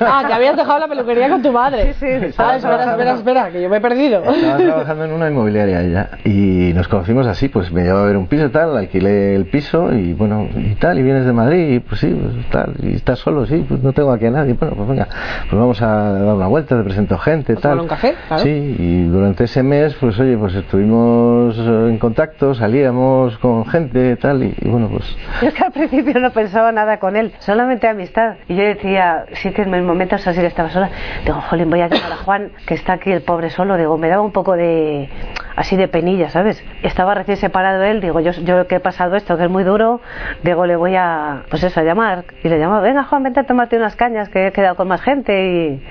Ah, 0.00 0.24
que 0.26 0.32
habías 0.32 0.56
dejado 0.56 0.78
la 0.78 0.88
peluquería 0.88 1.28
con 1.28 1.42
tu 1.42 1.52
madre. 1.52 1.92
Sí, 1.94 2.06
sí. 2.06 2.34
Ah, 2.38 2.56
espera, 2.56 2.90
espera, 2.90 3.14
espera, 3.14 3.50
que 3.50 3.60
yo 3.62 3.68
me 3.68 3.76
he 3.76 3.80
perdido. 3.80 4.22
Estaba 4.24 4.56
trabajando 4.56 5.04
en 5.04 5.12
una 5.12 5.28
inmobiliaria 5.28 5.82
ella 5.82 6.10
y 6.24 6.72
nos 6.74 6.88
conocimos 6.88 7.26
así, 7.26 7.48
pues 7.48 7.70
me 7.72 7.82
llevaba 7.82 8.04
a 8.04 8.06
ver 8.06 8.16
un 8.16 8.26
piso 8.26 8.46
y 8.46 8.48
tal, 8.50 8.76
alquilé 8.76 9.34
el 9.34 9.46
piso 9.46 9.92
y 9.92 10.14
bueno, 10.14 10.48
y 10.56 10.74
tal, 10.76 10.98
y 10.98 11.02
vienes 11.02 11.26
de 11.26 11.32
Madrid 11.32 11.74
y 11.74 11.80
pues 11.80 12.00
sí, 12.00 12.08
pues 12.08 12.46
tal, 12.50 12.74
y 12.82 12.94
estás 12.94 13.18
solo, 13.18 13.44
sí, 13.44 13.64
pues 13.68 13.82
no 13.82 13.92
tengo 13.92 14.12
aquí 14.12 14.26
a 14.26 14.30
nadie, 14.30 14.54
bueno, 14.54 14.74
pues 14.76 14.88
venga, 14.88 15.08
pues 15.48 15.60
vamos 15.60 15.82
a 15.82 15.86
dar 16.12 16.34
una 16.34 16.46
vuelta, 16.46 16.76
te 16.76 16.82
presento 16.84 17.18
gente, 17.18 17.54
tal. 17.56 17.80
un 17.80 17.88
café, 17.88 18.14
claro. 18.28 18.42
Sí, 18.42 18.76
y 18.78 19.04
durante 19.04 19.44
ese 19.44 19.62
mes, 19.62 19.94
pues 20.00 20.18
oye, 20.18 20.36
pues 20.38 20.54
estuvimos 20.54 21.56
en 21.88 21.98
contacto, 21.98 22.54
salíamos 22.54 23.38
con 23.38 23.66
gente, 23.66 24.16
tal, 24.16 24.42
y, 24.42 24.54
bueno, 24.64 24.88
pues 24.88 25.16
es 25.42 25.54
que 25.54 25.64
al 25.64 25.72
principio 25.72 26.20
no 26.20 26.30
pensaba 26.30 26.72
nada 26.72 26.98
con 26.98 27.16
él, 27.16 27.32
solamente 27.40 27.88
amistad. 27.88 28.36
Y 28.48 28.56
yo 28.56 28.62
decía, 28.62 29.24
sí 29.34 29.50
que 29.50 29.62
en 29.62 29.86
momentos 29.86 30.26
así 30.26 30.40
que 30.40 30.46
estaba 30.46 30.70
sola, 30.70 30.90
digo, 31.24 31.40
jolín, 31.40 31.70
voy 31.70 31.80
a 31.80 31.88
llamar 31.88 32.12
a 32.12 32.16
Juan, 32.16 32.52
que 32.66 32.74
está 32.74 32.94
aquí 32.94 33.10
el 33.10 33.22
pobre 33.22 33.50
solo. 33.50 33.76
Digo, 33.76 33.98
me 33.98 34.08
daba 34.08 34.22
un 34.22 34.32
poco 34.32 34.56
de, 34.56 35.08
así 35.56 35.76
de 35.76 35.88
penilla, 35.88 36.30
¿sabes? 36.30 36.62
Estaba 36.82 37.14
recién 37.14 37.36
separado 37.36 37.82
él, 37.82 38.00
digo, 38.00 38.20
yo, 38.20 38.32
yo 38.32 38.66
que 38.66 38.76
he 38.76 38.80
pasado 38.80 39.16
esto, 39.16 39.36
que 39.36 39.44
es 39.44 39.50
muy 39.50 39.64
duro, 39.64 40.00
digo, 40.42 40.66
le 40.66 40.76
voy 40.76 40.94
a, 40.96 41.42
pues 41.50 41.62
eso, 41.62 41.80
a 41.80 41.82
llamar. 41.82 42.24
Y 42.42 42.48
le 42.48 42.58
llamaba, 42.58 42.80
venga 42.80 43.04
Juan, 43.04 43.22
vente 43.22 43.40
a 43.40 43.44
tomarte 43.44 43.76
unas 43.76 43.96
cañas, 43.96 44.28
que 44.28 44.48
he 44.48 44.52
quedado 44.52 44.76
con 44.76 44.88
más 44.88 45.00
gente. 45.00 45.46
Y 45.46 45.82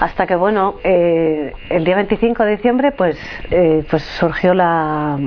hasta 0.00 0.26
que, 0.26 0.36
bueno, 0.36 0.76
eh, 0.84 1.52
el 1.70 1.84
día 1.84 1.96
25 1.96 2.44
de 2.44 2.50
diciembre, 2.52 2.92
pues, 2.92 3.18
eh, 3.50 3.84
pues 3.88 4.02
surgió 4.02 4.54
la, 4.54 5.18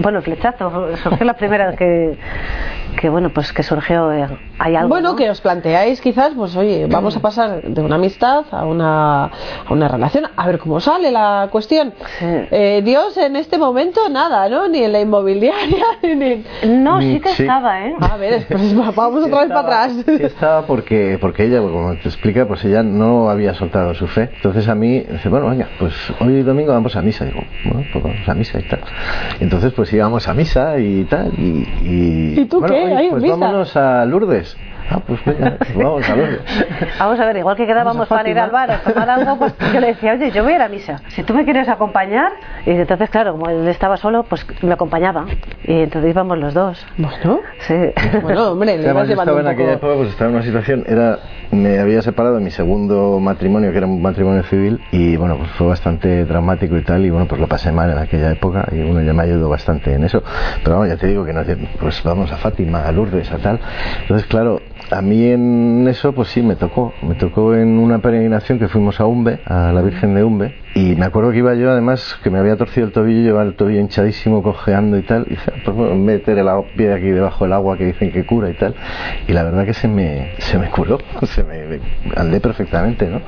bueno, 0.00 0.22
flechazo, 0.22 0.96
surgió 1.02 1.24
la 1.26 1.34
primera 1.34 1.66
vez 1.68 1.76
que, 1.76 2.16
que 3.00 3.08
bueno, 3.08 3.30
pues 3.30 3.52
que 3.52 3.62
surgió, 3.62 4.12
eh, 4.12 4.26
hay 4.58 4.76
algo. 4.76 4.88
Bueno, 4.90 5.10
¿no? 5.10 5.16
que 5.16 5.28
os 5.30 5.40
planteáis 5.40 6.00
quizás, 6.00 6.32
pues 6.36 6.54
oye, 6.56 6.86
vamos 6.86 7.16
a 7.16 7.20
pasar 7.20 7.62
de 7.62 7.80
una 7.80 7.96
amistad 7.96 8.44
a 8.50 8.64
una, 8.64 9.24
a 9.24 9.30
una 9.70 9.88
relación, 9.88 10.24
a 10.36 10.46
ver 10.46 10.58
cómo 10.58 10.80
sale 10.80 11.10
la 11.10 11.48
cuestión. 11.50 11.92
Sí. 12.18 12.26
Eh, 12.50 12.82
Dios 12.84 13.16
en 13.16 13.36
este 13.36 13.58
momento 13.58 14.08
nada, 14.10 14.48
¿no? 14.48 14.68
Ni 14.68 14.82
en 14.84 14.92
la 14.92 15.00
inmobiliaria, 15.00 15.84
ni... 16.02 16.44
No, 16.68 16.98
Mm, 16.98 17.00
sí 17.02 17.20
que 17.20 17.28
sí. 17.30 17.42
estaba, 17.42 17.86
¿eh? 17.86 17.94
A 18.00 18.16
ver, 18.16 18.46
pues 18.48 18.74
vamos 18.76 19.24
otra 19.24 19.40
vez 19.40 19.48
para 19.48 19.60
atrás. 19.60 19.92
Sí 20.04 20.04
estaba 20.22 20.66
porque, 20.66 21.18
porque 21.20 21.44
ella, 21.44 21.60
pues, 21.60 21.72
como 21.72 21.94
te 21.96 22.08
explica, 22.08 22.46
pues 22.46 22.64
ella 22.64 22.82
no 22.82 23.30
había 23.30 23.54
soltado 23.54 23.94
su 23.94 24.06
fe. 24.06 24.30
Entonces 24.36 24.68
a 24.68 24.74
mí, 24.74 25.00
dice, 25.00 25.28
bueno, 25.28 25.48
venga, 25.48 25.68
pues 25.78 25.94
hoy 26.20 26.42
domingo 26.42 26.72
vamos 26.72 26.94
a 26.96 27.02
misa. 27.02 27.24
Digo, 27.24 27.40
bueno, 27.64 27.86
pues 27.92 28.04
vamos 28.04 28.28
a 28.28 28.34
misa 28.34 28.58
y 28.60 28.62
tal. 28.64 28.80
Entonces 29.42 29.72
pues 29.72 29.92
íbamos 29.92 30.28
a 30.28 30.34
misa 30.34 30.78
y 30.78 31.04
tal. 31.04 31.32
Y, 31.38 31.68
y, 31.84 32.40
¿Y 32.40 32.44
tú 32.46 32.60
bueno, 32.60 32.74
qué? 32.74 32.94
oye, 32.94 33.10
pues 33.10 33.22
misa. 33.22 33.36
vámonos 33.36 33.76
a 33.76 34.04
Lourdes. 34.06 34.56
Ah, 34.90 35.00
pues 35.06 35.24
venga, 35.24 35.56
vamos 35.74 36.08
a 36.08 36.14
ver. 36.14 36.40
Vamos 36.98 37.18
a 37.20 37.26
ver, 37.26 37.36
igual 37.38 37.56
que 37.56 37.66
quedábamos 37.66 38.08
para 38.08 38.28
ir 38.28 38.38
al 38.38 38.50
bar 38.50 38.70
a 38.70 38.78
tomar 38.80 39.08
algo, 39.08 39.36
pues 39.38 39.54
yo 39.72 39.80
le 39.80 39.88
decía, 39.88 40.12
oye, 40.12 40.30
yo 40.30 40.42
voy 40.42 40.52
a 40.52 40.56
ir 40.56 40.62
a 40.62 40.68
misa. 40.68 41.00
Si 41.08 41.22
tú 41.22 41.34
me 41.34 41.44
quieres 41.44 41.68
acompañar, 41.68 42.30
y 42.66 42.70
entonces, 42.72 43.08
claro, 43.10 43.32
como 43.32 43.48
él 43.48 43.66
estaba 43.68 43.96
solo, 43.96 44.24
pues 44.24 44.44
me 44.62 44.72
acompañaba. 44.72 45.24
Y 45.64 45.82
entonces 45.82 46.10
íbamos 46.10 46.38
los 46.38 46.52
dos. 46.54 46.84
Bueno, 46.96 47.40
Sí. 47.60 47.74
bueno, 48.22 48.52
hombre, 48.52 48.76
le 48.78 48.84
Además, 48.84 49.08
yo 49.08 49.14
estaba 49.14 49.40
en 49.40 49.46
aquella 49.46 49.72
época, 49.74 49.94
pues 49.96 50.08
estaba 50.10 50.30
en 50.30 50.36
una 50.36 50.44
situación, 50.44 50.84
era, 50.86 51.18
me 51.50 51.78
había 51.78 52.02
separado 52.02 52.36
de 52.36 52.42
mi 52.42 52.50
segundo 52.50 53.18
matrimonio, 53.20 53.70
que 53.72 53.78
era 53.78 53.86
un 53.86 54.02
matrimonio 54.02 54.42
civil, 54.44 54.80
y 54.92 55.16
bueno, 55.16 55.36
pues 55.38 55.50
fue 55.52 55.66
bastante 55.68 56.24
dramático 56.24 56.76
y 56.76 56.82
tal, 56.82 57.04
y 57.04 57.10
bueno, 57.10 57.26
pues 57.26 57.40
lo 57.40 57.46
pasé 57.46 57.72
mal 57.72 57.90
en 57.90 57.98
aquella 57.98 58.30
época, 58.30 58.66
y 58.72 58.82
bueno, 58.82 59.00
ya 59.02 59.12
me 59.12 59.22
ayudó 59.22 59.48
bastante 59.48 59.94
en 59.94 60.04
eso. 60.04 60.22
Pero 60.62 60.76
vamos, 60.76 60.88
ya 60.88 60.96
te 60.96 61.06
digo 61.06 61.24
que 61.24 61.32
no, 61.32 61.42
pues 61.80 62.02
vamos 62.02 62.30
a 62.32 62.36
Fátima, 62.36 62.86
a 62.86 62.92
Lourdes, 62.92 63.30
a 63.32 63.38
tal. 63.38 63.58
Entonces, 64.02 64.26
claro, 64.26 64.60
a 64.90 65.00
mí 65.00 65.24
en 65.26 65.86
eso, 65.88 66.12
pues 66.12 66.28
sí, 66.28 66.42
me 66.42 66.56
tocó. 66.56 66.92
Me 67.02 67.14
tocó 67.14 67.54
en 67.54 67.78
una 67.78 68.00
peregrinación 68.00 68.58
que 68.58 68.68
fuimos 68.68 69.00
a 69.00 69.06
Umbe, 69.06 69.38
a 69.46 69.72
la 69.72 69.80
Virgen 69.82 70.14
de 70.14 70.24
Umbe, 70.24 70.52
y 70.74 70.94
me 70.96 71.06
acuerdo 71.06 71.30
que 71.30 71.38
iba 71.38 71.54
yo, 71.54 71.70
además, 71.70 72.18
que 72.22 72.30
me 72.30 72.38
había 72.38 72.56
torcido 72.56 72.86
el 72.86 72.92
tobillo, 72.92 73.20
llevaba 73.22 73.44
el 73.44 73.54
tobillo 73.54 73.80
hinchadísimo, 73.80 74.42
cojeando 74.42 74.96
y 74.98 75.02
tal, 75.02 75.24
y 75.26 75.30
dije, 75.30 75.52
pues 75.64 75.76
bueno, 75.76 75.94
meter 75.94 76.38
el 76.38 76.46
pie 76.76 76.92
aquí 76.92 77.08
debajo 77.08 77.44
del 77.44 77.52
agua 77.52 77.76
que 77.78 77.86
dicen 77.86 78.10
que 78.10 78.24
cura 78.24 78.50
y 78.50 78.54
tal, 78.54 78.74
y 79.28 79.32
la 79.32 79.42
verdad 79.44 79.64
que 79.64 79.74
se 79.74 79.88
me, 79.88 80.28
se 80.38 80.58
me 80.58 80.68
curó, 80.68 80.98
se 81.22 81.42
me, 81.44 81.64
me- 81.66 81.80
andé 82.16 82.40
perfectamente, 82.40 83.08
¿no? 83.08 83.20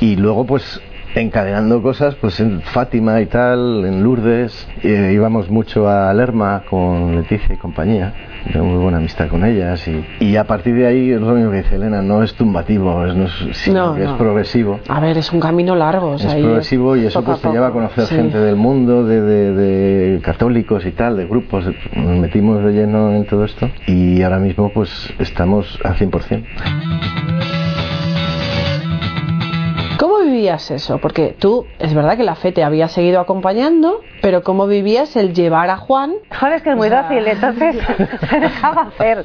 Y 0.00 0.16
luego, 0.16 0.44
pues, 0.46 0.80
encadenando 1.20 1.82
cosas 1.82 2.14
pues 2.16 2.38
en 2.40 2.60
Fátima 2.62 3.20
y 3.20 3.26
tal, 3.26 3.84
en 3.84 4.02
Lourdes, 4.02 4.68
eh, 4.82 5.10
íbamos 5.14 5.50
mucho 5.50 5.88
a 5.88 6.12
Lerma 6.14 6.62
con 6.68 7.16
Leticia 7.16 7.54
y 7.54 7.58
compañía, 7.58 8.12
tengo 8.52 8.66
muy 8.66 8.82
buena 8.82 8.98
amistad 8.98 9.28
con 9.28 9.44
ellas 9.44 9.86
y, 9.88 10.04
y 10.20 10.36
a 10.36 10.44
partir 10.44 10.74
de 10.74 10.86
ahí 10.86 11.10
es 11.10 11.20
lo 11.20 11.32
mismo 11.34 11.50
que 11.50 11.58
dice 11.58 11.76
Elena, 11.76 12.02
no 12.02 12.22
es 12.22 12.34
tumbativo, 12.34 13.04
es, 13.06 13.14
no 13.14 13.24
es, 13.24 13.32
sino 13.56 13.88
No, 13.88 13.94
que 13.94 14.02
es 14.04 14.08
no. 14.10 14.18
progresivo. 14.18 14.80
A 14.88 15.00
ver, 15.00 15.16
es 15.18 15.32
un 15.32 15.40
camino 15.40 15.74
largo. 15.74 16.10
O 16.12 16.18
sea, 16.18 16.28
Es 16.30 16.34
ahí 16.36 16.42
progresivo 16.42 16.96
y 16.96 17.06
eso 17.06 17.24
pues 17.24 17.40
te 17.40 17.48
lleva 17.50 17.68
a 17.68 17.72
conocer 17.72 18.04
Sí. 18.04 18.14
gente 18.14 18.38
del 18.38 18.56
mundo, 18.56 19.04
de, 19.04 19.20
de- 19.20 19.52
de 19.52 20.20
católicos 20.20 20.84
y 20.86 20.92
tal, 20.92 21.16
de 21.16 21.26
grupos. 21.26 21.64
Nos 21.94 22.18
metimos 22.18 22.62
de 22.62 22.72
lleno 22.72 23.12
en 23.12 23.24
todo 23.26 23.44
esto 23.44 23.68
y 23.86 24.22
ahora 24.22 24.38
mismo 24.38 24.70
pues 24.72 25.12
estamos 25.18 25.78
al 25.84 25.94
100%. 25.96 27.45
¿Cómo 30.36 30.42
vivías 30.42 30.70
eso? 30.70 30.98
Porque 30.98 31.34
tú, 31.38 31.66
es 31.78 31.94
verdad 31.94 32.16
que 32.18 32.22
la 32.22 32.34
fe 32.34 32.52
te 32.52 32.62
había 32.62 32.88
seguido 32.88 33.20
acompañando, 33.20 34.00
pero 34.20 34.42
¿cómo 34.42 34.66
vivías 34.66 35.16
el 35.16 35.32
llevar 35.32 35.70
a 35.70 35.76
Juan? 35.78 36.12
Joder, 36.38 36.54
es 36.56 36.62
que 36.62 36.70
es 36.70 36.76
muy 36.76 36.88
O 36.88 36.90
sea- 36.90 37.02
dócil, 37.04 37.26
entonces 37.26 37.76
se 38.28 38.40
dejaba 38.40 38.82
hacer. 38.82 39.24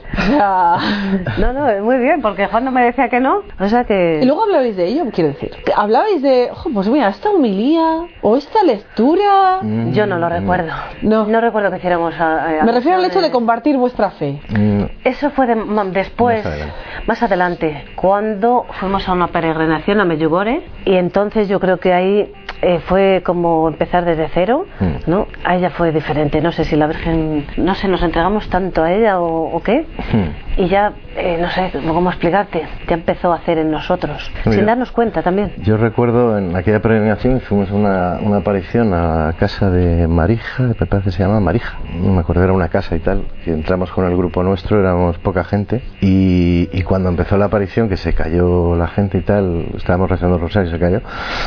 No, 1.37 1.53
no, 1.53 1.67
es 1.69 1.81
muy 1.81 1.97
bien, 1.97 2.21
porque 2.21 2.47
Juan 2.47 2.63
no 2.65 2.71
me 2.71 2.83
decía 2.83 3.09
que 3.09 3.19
no. 3.19 3.41
O 3.59 3.67
sea 3.67 3.83
que. 3.83 4.19
Y 4.21 4.25
luego 4.25 4.43
hablabais 4.43 4.75
de 4.77 4.85
ello, 4.87 5.03
quiero 5.13 5.29
decir. 5.31 5.51
Hablabais 5.75 6.21
de, 6.21 6.49
"Jo, 6.53 6.69
pues 6.73 6.87
mira, 6.87 7.09
esta 7.09 7.29
humilía 7.29 8.05
o 8.21 8.37
esta 8.37 8.63
lectura. 8.63 9.59
Mm, 9.61 9.91
Yo 9.91 10.05
no 10.05 10.17
lo 10.17 10.29
recuerdo. 10.29 10.71
No. 11.01 11.25
No 11.25 11.41
recuerdo 11.41 11.71
que 11.71 11.77
hiciéramos. 11.77 12.13
a- 12.19 12.61
a- 12.61 12.63
Me 12.63 12.71
refiero 12.71 12.97
al 12.97 13.03
hecho 13.05 13.19
de 13.19 13.25
acciones. 13.27 13.31
compartir 13.31 13.77
vuestra 13.77 14.11
fe. 14.11 14.39
Mm, 14.49 14.83
Eso 15.03 15.29
fue 15.31 15.47
de- 15.47 15.55
después, 15.91 16.43
Más 16.45 16.53
adelante. 16.53 16.73
más 17.07 17.23
adelante, 17.23 17.85
cuando 17.95 18.65
fuimos 18.79 19.07
a 19.09 19.13
una 19.13 19.27
peregrinación 19.27 19.99
a 19.99 20.05
Medjugorje 20.05 20.61
y 20.85 20.95
entonces 20.95 21.47
yo 21.47 21.59
creo 21.59 21.77
que 21.77 21.93
ahí 21.93 22.31
eh, 22.61 22.79
fue 22.85 23.21
como 23.25 23.67
empezar 23.67 24.05
desde 24.05 24.27
cero, 24.33 24.65
Mm. 24.79 25.09
¿no? 25.09 25.27
A 25.43 25.55
ella 25.55 25.69
fue 25.71 25.91
diferente, 25.91 26.41
no 26.41 26.51
sé 26.51 26.63
si 26.65 26.75
la 26.75 26.87
Virgen, 26.87 27.45
no 27.57 27.75
sé, 27.75 27.87
nos 27.87 28.01
entregamos 28.03 28.49
tanto 28.49 28.83
a 28.83 28.91
ella 28.91 29.19
o, 29.19 29.55
o 29.55 29.61
qué 29.63 29.85
mm. 30.13 30.61
y 30.61 30.67
ya, 30.67 30.93
eh, 31.15 31.37
no 31.41 31.49
sé 31.49 31.71
cómo 31.87 32.09
explicarte, 32.09 32.63
ya 32.87 32.93
empezó 32.95 33.31
a 33.31 33.37
hacer 33.37 33.57
en 33.57 33.71
nosotros, 33.71 34.31
sin 34.43 34.65
darnos 34.65 34.91
cuenta 34.91 35.21
también. 35.21 35.51
Yo 35.57 35.77
recuerdo 35.77 36.37
en 36.37 36.55
aquella 36.55 36.81
peregrinación 36.81 37.39
fuimos 37.41 37.71
una, 37.71 38.19
una 38.21 38.37
aparición 38.37 38.93
a 38.93 39.27
la 39.27 39.33
casa 39.33 39.69
de 39.69 40.07
Marija, 40.07 40.63
me 40.63 40.73
parece 40.75 41.05
que 41.05 41.11
se 41.11 41.23
llama 41.23 41.39
Marija, 41.39 41.77
no 41.95 42.13
me 42.13 42.19
acuerdo, 42.21 42.43
era 42.43 42.53
una 42.53 42.67
casa 42.69 42.95
y 42.95 42.99
tal, 42.99 43.23
que 43.43 43.51
entramos 43.51 43.91
con 43.91 44.05
el 44.05 44.15
grupo 44.15 44.43
nuestro, 44.43 44.79
éramos 44.79 45.17
poca 45.19 45.43
gente, 45.43 45.81
y, 46.01 46.69
y 46.71 46.81
cuando 46.83 47.09
empezó 47.09 47.37
la 47.37 47.45
aparición, 47.45 47.89
que 47.89 47.97
se 47.97 48.13
cayó 48.13 48.75
la 48.75 48.87
gente 48.87 49.17
y 49.17 49.21
tal, 49.21 49.65
estábamos 49.77 50.09
rezando 50.09 50.35
el 50.35 50.41
rosario 50.41 50.69
y 50.69 50.71
se 50.71 50.79
cayó, 50.79 51.01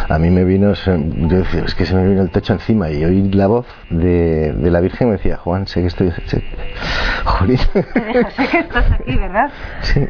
a 0.08 0.18
mí 0.18 0.30
me 0.30 0.44
vino, 0.44 0.74
se- 0.74 1.03
yo 1.28 1.38
decía, 1.38 1.62
es 1.64 1.74
que 1.74 1.86
se 1.86 1.94
me 1.94 2.08
vino 2.08 2.22
el 2.22 2.30
techo 2.30 2.52
encima, 2.52 2.90
y 2.90 3.04
oí 3.04 3.30
la 3.32 3.46
voz 3.46 3.66
de, 3.90 4.52
de 4.52 4.70
la 4.70 4.80
Virgen 4.80 5.08
y 5.08 5.10
me 5.12 5.16
decía, 5.16 5.36
Juan, 5.36 5.66
sé 5.66 5.80
que 5.82 5.88
estoy... 5.88 6.10
sé- 6.26 6.42
Jolín. 7.24 7.58
sé 8.36 8.48
que 8.50 8.58
estás 8.58 8.90
aquí, 8.92 9.16
¿verdad? 9.16 9.50
Sí. 9.80 10.06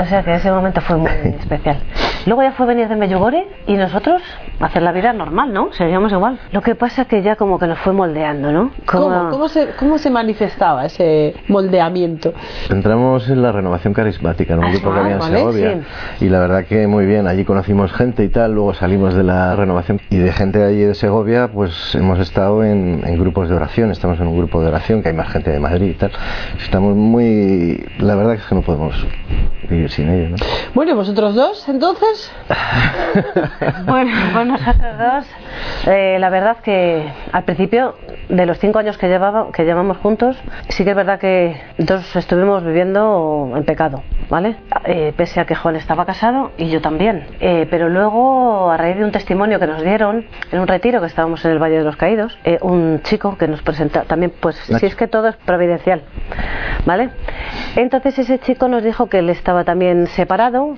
O 0.00 0.04
sea 0.06 0.22
que 0.22 0.34
ese 0.34 0.50
momento 0.50 0.80
fue 0.80 0.96
muy 0.96 1.10
especial. 1.38 1.78
Luego 2.26 2.42
ya 2.42 2.52
fue 2.52 2.66
venir 2.66 2.88
de 2.88 2.94
Medjugorje 2.94 3.48
y 3.66 3.74
nosotros 3.74 4.22
hacer 4.60 4.82
la 4.82 4.92
vida 4.92 5.12
normal, 5.12 5.52
¿no? 5.52 5.72
Seguíamos 5.72 6.12
igual. 6.12 6.38
Lo 6.52 6.62
que 6.62 6.76
pasa 6.76 7.04
que 7.06 7.20
ya 7.22 7.34
como 7.34 7.58
que 7.58 7.66
nos 7.66 7.78
fue 7.80 7.92
moldeando, 7.92 8.52
¿no? 8.52 8.70
Como- 8.86 9.08
¿Cómo, 9.08 9.30
cómo, 9.30 9.48
se, 9.48 9.70
¿Cómo 9.78 9.98
se 9.98 10.08
manifestaba 10.08 10.86
ese 10.86 11.34
moldeamiento? 11.48 12.32
Entramos 12.70 13.28
en 13.28 13.42
la 13.42 13.50
renovación 13.50 13.92
carismática, 13.92 14.54
en 14.54 14.60
un 14.60 14.66
Ah, 14.66 14.70
grupo 14.70 14.92
que 14.94 15.00
había 15.00 15.12
en 15.14 15.18
vale, 15.18 15.36
Segovia. 15.38 15.80
Y 16.20 16.28
la 16.28 16.38
verdad 16.38 16.64
que 16.64 16.86
muy 16.86 17.06
bien, 17.06 17.26
allí 17.26 17.44
conocimos 17.44 17.92
gente 17.92 18.22
y 18.22 18.28
tal, 18.28 18.52
luego 18.54 18.72
salimos 18.74 19.14
de 19.14 19.24
la 19.24 19.56
renovación 19.56 19.91
y 20.10 20.16
de 20.16 20.32
gente 20.32 20.58
de 20.58 20.66
allí 20.66 20.82
de 20.82 20.94
Segovia, 20.94 21.48
pues 21.52 21.94
hemos 21.94 22.18
estado 22.18 22.64
en, 22.64 23.02
en 23.04 23.18
grupos 23.18 23.48
de 23.48 23.54
oración, 23.54 23.90
estamos 23.90 24.20
en 24.20 24.26
un 24.26 24.36
grupo 24.36 24.60
de 24.60 24.68
oración, 24.68 25.02
que 25.02 25.08
hay 25.08 25.14
más 25.14 25.30
gente 25.30 25.50
de 25.50 25.60
Madrid 25.60 25.90
y 25.90 25.94
tal. 25.94 26.12
Estamos 26.62 26.96
muy... 26.96 27.84
La 27.98 28.14
verdad 28.14 28.34
es 28.34 28.44
que 28.44 28.54
no 28.54 28.62
podemos 28.62 28.94
vivir 29.68 29.90
sin 29.90 30.08
ello, 30.10 30.30
¿no? 30.30 30.36
Bueno, 30.74 30.92
¿y 30.92 30.94
vosotros 30.94 31.34
dos, 31.34 31.68
entonces? 31.68 32.30
Bueno, 33.86 34.12
pues 34.32 34.46
nosotros 34.46 34.98
dos, 34.98 35.26
eh, 35.86 36.18
la 36.18 36.30
verdad 36.30 36.58
que 36.58 37.10
al 37.32 37.44
principio 37.44 37.94
de 38.28 38.46
los 38.46 38.58
cinco 38.58 38.78
años 38.78 38.96
que, 38.98 39.08
llevaba, 39.08 39.50
que 39.52 39.64
llevamos 39.64 39.98
juntos, 39.98 40.36
sí 40.68 40.84
que 40.84 40.90
es 40.90 40.96
verdad 40.96 41.18
que 41.18 41.60
dos 41.78 42.16
estuvimos 42.16 42.64
viviendo 42.64 43.52
en 43.54 43.64
pecado, 43.64 44.02
¿vale? 44.30 44.56
Eh, 44.84 45.12
pese 45.16 45.40
a 45.40 45.44
que 45.44 45.54
Juan 45.54 45.76
estaba 45.76 46.06
casado 46.06 46.52
y 46.56 46.68
yo 46.68 46.80
también. 46.80 47.26
Eh, 47.40 47.66
pero 47.70 47.88
luego, 47.88 48.70
a 48.70 48.76
raíz 48.76 48.96
de 48.96 49.04
un 49.04 49.12
testimonio 49.12 49.58
que 49.58 49.66
nos 49.66 49.82
dieron 49.82 50.26
en 50.50 50.60
un 50.60 50.66
retiro 50.66 51.00
que 51.00 51.06
estábamos 51.06 51.44
en 51.44 51.52
el 51.52 51.58
Valle 51.58 51.78
de 51.78 51.84
los 51.84 51.96
Caídos, 51.96 52.38
eh, 52.44 52.58
un 52.62 53.00
chico 53.02 53.36
que 53.36 53.48
nos 53.48 53.62
presenta, 53.62 54.02
también, 54.02 54.32
pues 54.40 54.56
si 54.56 54.86
es 54.86 54.94
que 54.94 55.08
todo 55.08 55.28
es 55.28 55.36
providencial, 55.36 56.02
¿vale? 56.86 57.10
Entonces 57.76 58.18
ese 58.18 58.38
chico 58.38 58.68
nos 58.68 58.82
dijo 58.82 59.08
que 59.08 59.18
él 59.18 59.30
estaba 59.30 59.64
también 59.64 60.06
separado 60.06 60.76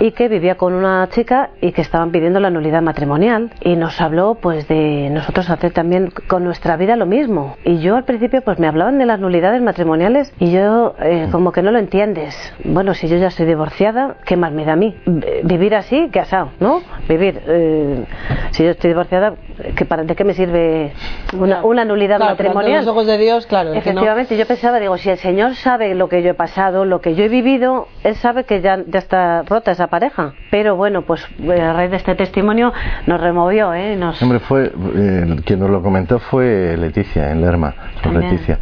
y 0.00 0.12
que 0.12 0.28
vivía 0.28 0.56
con 0.56 0.72
una 0.72 1.06
chica 1.10 1.50
y 1.60 1.70
que 1.72 1.82
estaban 1.82 2.10
pidiendo 2.10 2.40
la 2.40 2.50
nulidad 2.50 2.82
matrimonial. 2.82 3.50
Y 3.60 3.76
nos 3.76 4.00
habló 4.00 4.34
pues 4.36 4.66
de 4.66 5.08
nosotros 5.10 5.48
hacer 5.50 5.72
también 5.72 6.10
con 6.26 6.42
nuestra 6.42 6.76
vida 6.76 6.96
lo 6.96 7.06
mismo. 7.06 7.56
Y 7.64 7.78
yo 7.78 7.96
al 7.96 8.04
principio 8.04 8.40
pues 8.42 8.58
me 8.58 8.66
hablaban 8.66 8.98
de 8.98 9.06
las 9.06 9.20
nulidades 9.20 9.60
matrimoniales 9.62 10.32
y 10.40 10.50
yo 10.50 10.94
eh, 11.02 11.28
como 11.30 11.52
que 11.52 11.62
no 11.62 11.70
lo 11.70 11.78
entiendes. 11.78 12.34
Bueno 12.64 12.94
si 12.94 13.06
yo 13.08 13.16
ya 13.18 13.28
estoy 13.28 13.46
divorciada 13.46 14.16
qué 14.24 14.36
más 14.36 14.52
me 14.52 14.64
da 14.64 14.72
a 14.72 14.76
mí 14.76 14.96
vivir 15.44 15.74
así 15.74 16.08
que 16.10 16.18
asado 16.20 16.50
no 16.60 16.80
vivir 17.08 17.40
eh, 17.46 18.04
si 18.52 18.64
yo 18.64 18.70
estoy 18.70 18.88
divorciada 18.90 19.34
¿qué 19.76 19.84
para, 19.84 20.04
¿de 20.04 20.16
qué 20.16 20.24
me 20.24 20.32
sirve 20.32 20.92
una, 21.38 21.62
una 21.62 21.84
nulidad 21.84 22.16
Claro, 22.16 22.32
matrimonial 22.32 22.78
los 22.84 22.88
ojos 22.88 23.06
de 23.06 23.18
Dios, 23.18 23.46
claro. 23.46 23.70
que 23.72 23.76
no- 23.76 23.80
Efectivamente, 23.80 24.36
yo 24.36 24.46
pensaba, 24.46 24.78
digo, 24.80 24.96
si 24.96 25.10
el 25.10 25.18
Señor 25.18 25.54
sabe 25.56 25.94
lo 25.94 26.08
que 26.08 26.22
yo 26.22 26.30
he 26.30 26.34
pasado, 26.34 26.84
lo 26.86 27.00
que 27.02 27.14
yo 27.14 27.24
he 27.24 27.28
vivido, 27.28 27.86
Él 28.02 28.14
sabe 28.16 28.44
que 28.44 28.60
ya, 28.62 28.78
ya 28.86 28.98
está 28.98 29.42
rota 29.42 29.70
esa 29.72 29.86
pareja. 29.90 30.32
Pero 30.50 30.76
bueno, 30.76 31.02
pues 31.02 31.26
eh, 31.42 31.60
a 31.60 31.72
raíz 31.72 31.90
de 31.90 31.96
este 31.96 32.14
testimonio 32.14 32.72
nos 33.06 33.20
removió, 33.20 33.74
¿eh? 33.74 33.96
Nos... 33.96 34.22
Hombre, 34.22 34.38
fue, 34.38 34.72
eh, 34.94 35.36
quien 35.44 35.60
nos 35.60 35.70
lo 35.70 35.82
comentó 35.82 36.18
fue 36.18 36.76
Leticia, 36.78 37.30
en 37.30 37.40
Lerma. 37.40 37.74
Leticia. 38.10 38.58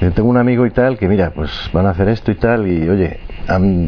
Eh, 0.00 0.10
tengo 0.14 0.28
un 0.28 0.38
amigo 0.38 0.64
y 0.64 0.70
tal 0.70 0.96
que, 0.96 1.08
mira, 1.08 1.30
pues 1.30 1.50
van 1.72 1.86
a 1.86 1.90
hacer 1.90 2.08
esto 2.08 2.30
y 2.30 2.36
tal, 2.36 2.66
y 2.66 2.88
oye, 2.88 3.20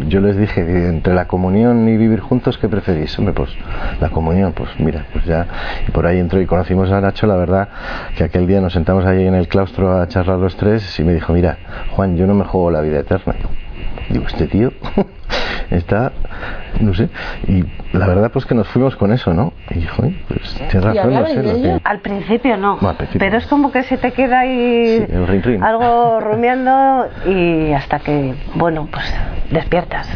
yo 0.08 0.20
les 0.20 0.36
dije 0.36 0.64
que 0.64 0.88
entre 0.88 1.14
la 1.14 1.26
comunión 1.26 1.88
y 1.88 1.96
vivir 1.96 2.20
juntos, 2.20 2.58
¿qué 2.58 2.68
preferís? 2.68 3.18
Hombre, 3.18 3.34
pues 3.34 3.50
la 4.00 4.10
comunión, 4.10 4.52
pues 4.52 4.70
mira, 4.78 5.06
pues 5.12 5.24
ya, 5.24 5.46
y 5.86 5.90
por 5.90 6.06
ahí 6.06 6.18
entró 6.18 6.40
y 6.40 6.46
conocimos 6.46 6.90
a 6.90 7.00
Nacho, 7.00 7.26
la 7.26 7.36
verdad, 7.36 7.68
que 8.16 8.24
aquel 8.24 8.46
día 8.46 8.60
nos 8.60 8.72
sentamos 8.72 9.04
ahí 9.04 9.26
en 9.26 9.34
el 9.34 9.48
claustro 9.48 10.00
a 10.00 10.08
charlar 10.08 10.38
los 10.38 10.56
tres 10.56 10.98
y 10.98 11.04
me 11.04 11.14
dijo, 11.14 11.32
mira, 11.32 11.58
Juan, 11.90 12.16
yo 12.16 12.26
no 12.26 12.34
me 12.34 12.44
juego 12.44 12.70
la 12.70 12.80
vida 12.80 13.00
eterna. 13.00 13.34
Digo, 14.08 14.26
este 14.26 14.46
tío 14.46 14.72
está, 15.70 16.12
no 16.80 16.94
sé, 16.94 17.08
y 17.46 17.64
la 17.96 18.06
verdad 18.06 18.30
pues 18.32 18.46
que 18.46 18.54
nos 18.54 18.68
fuimos 18.68 18.96
con 18.96 19.12
eso, 19.12 19.32
¿no? 19.34 19.52
Y 19.70 19.82
joder, 19.82 20.12
pues 20.28 20.54
tienes 20.54 20.82
razón, 20.84 21.14
no 21.14 21.26
sé, 21.26 21.42
lo 21.42 21.54
que- 21.54 21.80
Al 21.84 21.98
principio 22.00 22.56
no, 22.56 22.74
Bueno, 22.74 22.88
al 22.90 22.96
principio 22.96 23.20
pero 23.20 23.32
no. 23.32 23.38
es 23.38 23.46
como 23.46 23.72
que 23.72 23.82
se 23.82 23.96
te 23.98 24.12
queda 24.12 24.40
ahí 24.40 25.04
Sí, 25.06 25.12
el 25.12 25.26
rin 25.26 25.42
rin. 25.42 25.62
algo 25.62 26.20
rumiando 26.20 27.06
y 27.26 27.72
hasta 27.72 27.98
que, 28.00 28.34
bueno, 28.54 28.88
pues 28.90 29.04
despiertas 29.50 30.08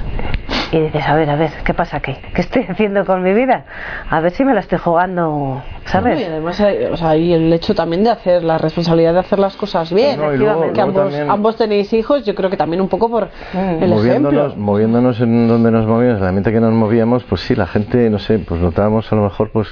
y 0.72 0.80
dices, 0.80 1.06
a 1.06 1.14
ver, 1.14 1.30
a 1.30 1.36
ver, 1.36 1.50
¿qué 1.64 1.72
pasa 1.72 1.98
aquí? 1.98 2.16
¿Qué 2.34 2.40
estoy 2.40 2.64
haciendo 2.68 3.04
con 3.04 3.22
mi 3.22 3.32
vida? 3.32 3.64
A 4.10 4.18
ver 4.20 4.32
si 4.32 4.44
me 4.44 4.54
la 4.54 4.60
estoy 4.60 4.78
jugando, 4.78 5.62
¿sabes? 5.84 6.16
No, 6.16 6.20
y 6.20 6.24
además, 6.24 6.60
hay- 6.60 6.84
o 6.86 6.96
sea, 6.96 7.10
hay 7.10 7.32
el 7.32 7.52
hecho 7.52 7.76
también 7.76 8.02
de 8.02 8.10
hacer 8.10 8.42
la 8.42 8.58
responsabilidad 8.58 9.12
de 9.12 9.20
hacer 9.20 9.38
las 9.38 9.56
cosas 9.56 9.92
bien. 9.92 10.18
No, 10.20 10.32
y 10.34 10.36
luego- 10.38 10.62
que 10.62 10.66
luego 10.72 10.82
ambos, 10.82 11.02
también- 11.12 11.30
ambos 11.30 11.56
tenéis 11.56 11.92
hijos, 11.92 12.24
yo 12.24 12.34
creo 12.34 12.50
que 12.50 12.56
también 12.56 12.80
un 12.80 12.88
poco 12.88 13.08
por 13.08 13.28
el 13.52 13.88
moviéndonos, 13.88 14.46
ejemplo. 14.46 14.54
moviéndonos 14.56 15.03
en 15.12 15.46
donde 15.48 15.70
nos 15.70 15.86
movíamos, 15.86 16.18
en 16.18 16.22
el 16.22 16.28
ambiente 16.28 16.52
que 16.52 16.60
nos 16.60 16.72
movíamos, 16.72 17.24
pues 17.24 17.42
sí, 17.42 17.54
la 17.54 17.66
gente, 17.66 18.08
no 18.10 18.18
sé, 18.18 18.38
pues 18.38 18.60
notábamos 18.60 19.10
a 19.12 19.16
lo 19.16 19.22
mejor, 19.22 19.50
pues 19.50 19.68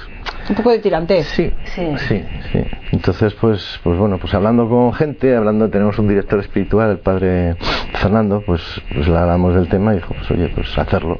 Un 0.49 0.55
poco 0.55 0.69
de 0.71 0.79
tirantez. 0.79 1.25
sí, 1.27 1.51
Sí. 1.65 1.87
sí, 2.07 2.23
sí. 2.51 2.59
Entonces, 3.03 3.33
pues, 3.33 3.81
pues 3.83 3.97
bueno, 3.99 4.17
pues 4.17 4.33
hablando 4.33 4.69
con 4.69 4.93
gente, 4.93 5.35
hablando, 5.35 5.69
tenemos 5.69 5.99
un 5.99 6.07
director 6.07 6.39
espiritual, 6.39 6.89
el 6.91 6.99
padre 6.99 7.57
Fernando, 7.95 8.41
pues, 8.45 8.61
pues 8.95 9.09
le 9.09 9.17
hablamos 9.17 9.53
del 9.55 9.67
tema 9.67 9.91
y 9.91 9.95
dijo, 9.97 10.13
pues 10.13 10.31
oye, 10.31 10.47
pues 10.55 10.77
hacerlo. 10.77 11.19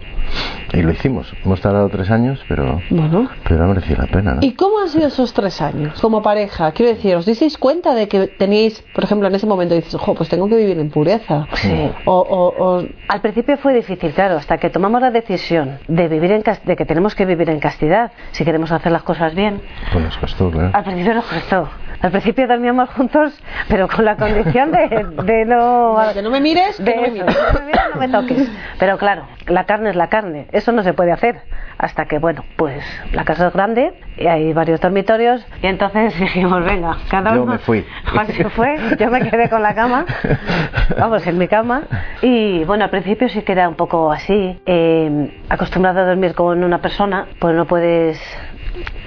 Y 0.71 0.81
lo 0.81 0.91
hicimos. 0.91 1.31
Hemos 1.43 1.59
tardado 1.59 1.89
tres 1.89 2.09
años, 2.09 2.39
pero, 2.47 2.81
Bueno. 2.89 3.29
pero 3.47 3.65
ha 3.65 3.67
merecido 3.67 4.01
la 4.01 4.07
pena, 4.07 4.35
¿no? 4.35 4.39
¿Y 4.41 4.53
cómo 4.53 4.79
han 4.79 4.87
sido 4.87 5.07
esos 5.07 5.33
tres 5.33 5.61
años 5.61 5.99
como 5.99 6.21
pareja? 6.23 6.71
Quiero 6.71 6.95
decir, 6.95 7.15
¿os 7.17 7.25
disteis 7.25 7.57
cuenta 7.57 7.93
de 7.93 8.07
que 8.07 8.27
teníais, 8.27 8.81
por 8.95 9.03
ejemplo, 9.03 9.27
en 9.27 9.35
ese 9.35 9.45
momento 9.45 9.75
dices, 9.75 9.93
ojo, 9.93 10.15
pues 10.15 10.29
tengo 10.29 10.47
que 10.47 10.55
vivir 10.55 10.79
en 10.79 10.89
pureza? 10.89 11.47
Sí. 11.55 11.91
O, 12.05 12.13
o- 12.17 12.63
o- 12.79 12.85
Al 13.09 13.21
principio 13.21 13.57
fue 13.57 13.73
difícil, 13.73 14.11
claro, 14.13 14.37
hasta 14.37 14.57
que 14.57 14.69
tomamos 14.69 15.01
la 15.01 15.11
decisión 15.11 15.79
de 15.89 16.07
vivir 16.07 16.31
en 16.31 16.41
cas- 16.43 16.63
de 16.65 16.77
que 16.77 16.85
tenemos 16.85 17.13
que 17.13 17.25
vivir 17.25 17.49
en 17.49 17.59
castidad 17.59 18.13
si 18.31 18.45
queremos 18.45 18.71
hacer 18.71 18.91
las 18.93 19.03
cosas 19.03 19.35
bien. 19.35 19.61
Pues 19.91 20.03
nos 20.05 20.17
costó, 20.17 20.49
claro. 20.49 20.71
Al 20.73 20.83
principio 20.85 21.13
nos 21.13 21.25
costó. 21.25 21.69
Al 22.03 22.11
principio 22.11 22.47
dormíamos 22.47 22.89
juntos, 22.91 23.33
pero 23.69 23.87
con 23.87 24.03
la 24.05 24.15
condición 24.17 24.71
de, 24.71 24.87
de 25.23 25.45
no 25.45 25.97
que 26.13 26.21
no 26.21 26.29
me 26.29 26.41
mires, 26.41 26.77
que 26.77 26.83
de 26.83 26.95
no 26.95 27.01
me 27.01 27.07
eso, 27.07 27.13
mires. 27.25 27.37
no 27.53 27.59
me 27.59 27.65
mires, 27.65 27.81
no 27.95 27.99
me 28.01 28.09
toques. 28.09 28.51
Pero 28.77 28.97
claro, 28.97 29.23
la 29.47 29.63
carne 29.65 29.89
es 29.89 29.95
la 29.95 30.07
carne, 30.09 30.47
eso 30.51 30.71
no 30.73 30.83
se 30.83 30.93
puede 30.93 31.11
hacer. 31.13 31.41
Hasta 31.77 32.05
que, 32.05 32.19
bueno, 32.19 32.43
pues 32.55 32.83
la 33.13 33.23
casa 33.25 33.47
es 33.47 33.53
grande 33.53 33.93
y 34.17 34.27
hay 34.27 34.53
varios 34.53 34.79
dormitorios 34.79 35.45
y 35.61 35.67
entonces 35.67 36.17
dijimos, 36.19 36.63
venga, 36.63 36.97
cada 37.09 37.33
Yo 37.35 37.43
uno. 37.43 37.53
me 37.53 37.57
fui. 37.57 37.85
Juan 38.13 38.27
se 38.27 38.49
fue, 38.49 38.75
yo 38.99 39.09
me 39.09 39.21
quedé 39.21 39.49
con 39.49 39.63
la 39.63 39.73
cama, 39.73 40.05
vamos, 40.99 41.25
en 41.25 41.37
mi 41.37 41.47
cama. 41.47 41.83
Y 42.21 42.63
bueno, 42.65 42.83
al 42.83 42.89
principio 42.89 43.27
sí 43.29 43.41
que 43.41 43.53
era 43.53 43.67
un 43.69 43.75
poco 43.75 44.11
así. 44.11 44.61
eh, 44.65 45.41
acostumbrado 45.49 46.01
a 46.01 46.05
dormir 46.05 46.35
con 46.35 46.63
una 46.63 46.79
persona, 46.79 47.27
pues 47.39 47.55
no 47.55 47.65
puedes. 47.65 48.21